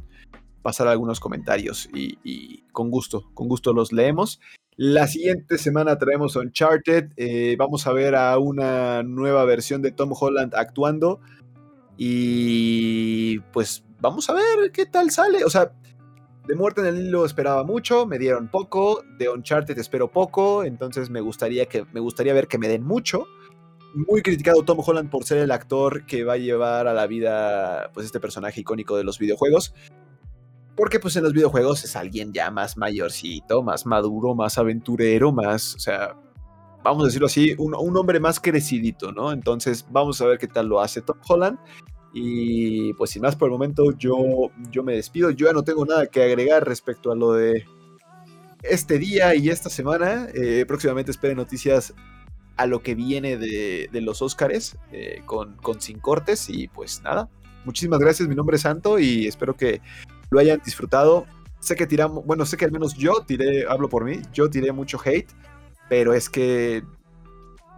[0.62, 4.40] pasar algunos comentarios y, con gusto, con gusto los leemos.
[4.76, 7.12] La siguiente semana traemos Uncharted.
[7.18, 11.20] Eh, vamos a ver a una nueva versión de Tom Holland actuando.
[11.98, 15.44] Y pues vamos a ver qué tal sale.
[15.44, 15.74] O sea,
[16.50, 19.04] de Muerte en el Hilo esperaba mucho, me dieron poco.
[19.20, 20.64] De Uncharted espero poco.
[20.64, 23.28] Entonces me gustaría, que, me gustaría ver que me den mucho.
[23.94, 27.92] Muy criticado Tom Holland por ser el actor que va a llevar a la vida
[27.94, 29.76] pues este personaje icónico de los videojuegos.
[30.76, 35.76] Porque pues en los videojuegos es alguien ya más mayorcito, más maduro, más aventurero, más,
[35.76, 36.16] o sea,
[36.84, 39.32] vamos a decirlo así, un, hombre más crecidito, ¿no?
[39.32, 41.60] Entonces vamos a ver qué tal lo hace Tom Holland.
[42.14, 44.18] Y pues sin más por el momento yo,
[44.72, 45.32] yo me despido.
[45.32, 47.66] Yo ya no tengo nada que agregar respecto a lo de
[48.64, 50.28] este día y esta semana.
[50.34, 51.94] Eh, próximamente esperen noticias
[52.58, 56.50] a lo que viene de, los Óscares eh, con, con Sin Cortes.
[56.50, 57.30] Y pues nada,
[57.66, 58.28] muchísimas gracias.
[58.28, 59.82] Mi nombre es Santo y espero que
[60.30, 61.26] lo hayan disfrutado.
[61.60, 64.72] Sé que tiramos, bueno, sé que al menos yo tiré, hablo por mí, yo tiré
[64.72, 65.30] mucho hate,
[65.90, 66.84] pero es que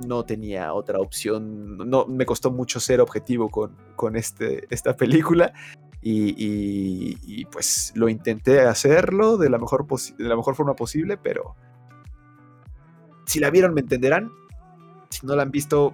[0.07, 5.53] no tenía otra opción, no, me costó mucho ser objetivo con, con este, esta película
[6.01, 11.55] y, pues lo intenté hacerlo de la, mejor de la mejor forma posible, pero
[13.25, 14.31] si la vieron me entenderán,
[15.09, 15.93] si no la han visto,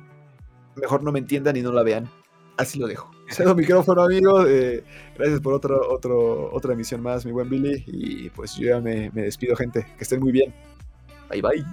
[0.75, 2.09] mejor no me entiendan y no la vean.
[2.57, 3.11] Así lo dejo.
[3.29, 4.45] Cedo micrófono, amigo.
[4.45, 4.83] Eh,
[5.15, 7.83] gracias por otro, otro, otra emisión más, mi buen Billy.
[7.85, 9.85] Y pues yo ya me, despido, gente.
[9.97, 10.53] Que estén muy bien.
[11.29, 11.65] Bye, bye.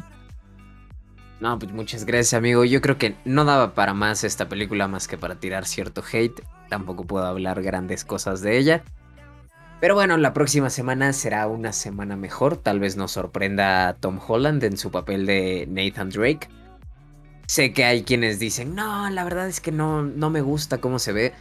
[1.41, 2.65] No, pues muchas gracias, amigo.
[2.65, 6.43] Yo creo que no daba para más esta película más que para tirar cierto hate.
[6.69, 8.85] Tampoco puedo hablar grandes cosas de ella.
[9.81, 12.57] Pero bueno, la próxima semana será una semana mejor.
[12.57, 16.49] Tal vez nos sorprenda a Tom Holland en su papel de Nathan Drake.
[17.47, 20.99] Sé que hay quienes dicen, no, la verdad es que no, no me gusta cómo
[20.99, 21.35] se ve.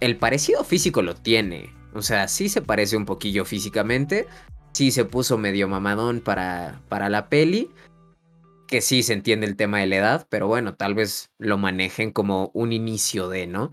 [0.00, 1.72] El parecido físico lo tiene.
[1.94, 4.26] O sea, sí se parece un poquillo físicamente.
[4.72, 7.70] Sí se puso medio mamadón para, para la peli.
[8.70, 12.12] Que sí se entiende el tema de la edad, pero bueno, tal vez lo manejen
[12.12, 13.72] como un inicio de, ¿no?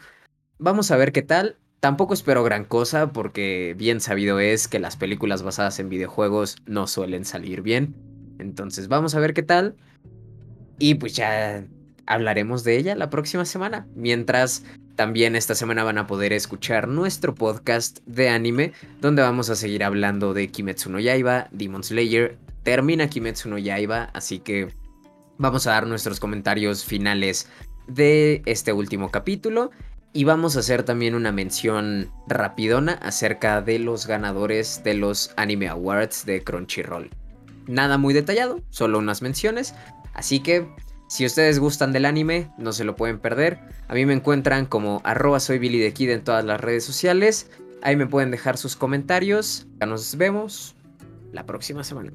[0.57, 1.57] Vamos a ver qué tal.
[1.79, 6.87] Tampoco espero gran cosa porque bien sabido es que las películas basadas en videojuegos no
[6.87, 7.93] suelen salir bien.
[8.39, 9.75] Entonces vamos a ver qué tal.
[10.79, 11.63] Y pues ya
[12.07, 13.85] hablaremos de ella la próxima semana.
[13.93, 14.63] Mientras
[14.95, 19.83] también esta semana van a poder escuchar nuestro podcast de anime, donde vamos a seguir
[19.83, 22.39] hablando de Kimetsu no Yaiba, Demon Slayer.
[22.63, 24.73] Termina Kimetsu no Yaiba, así que
[25.37, 27.47] vamos a dar nuestros comentarios finales
[27.87, 29.71] de este último capítulo.
[30.13, 35.67] Y vamos a hacer también una mención rapidona acerca de los ganadores de los Anime
[35.67, 37.09] Awards de Crunchyroll.
[37.67, 39.75] Nada muy detallado, solo unas menciones,
[40.17, 40.67] Así que,
[41.07, 43.59] si ustedes gustan del anime, no se lo pueden perder.
[43.87, 47.49] A mí me encuentran como arroba soy Billy de Kid en todas las redes sociales.
[47.83, 49.67] Ahí me pueden dejar sus comentarios.
[49.79, 50.75] Ya nos vemos
[51.31, 52.11] la próxima semana.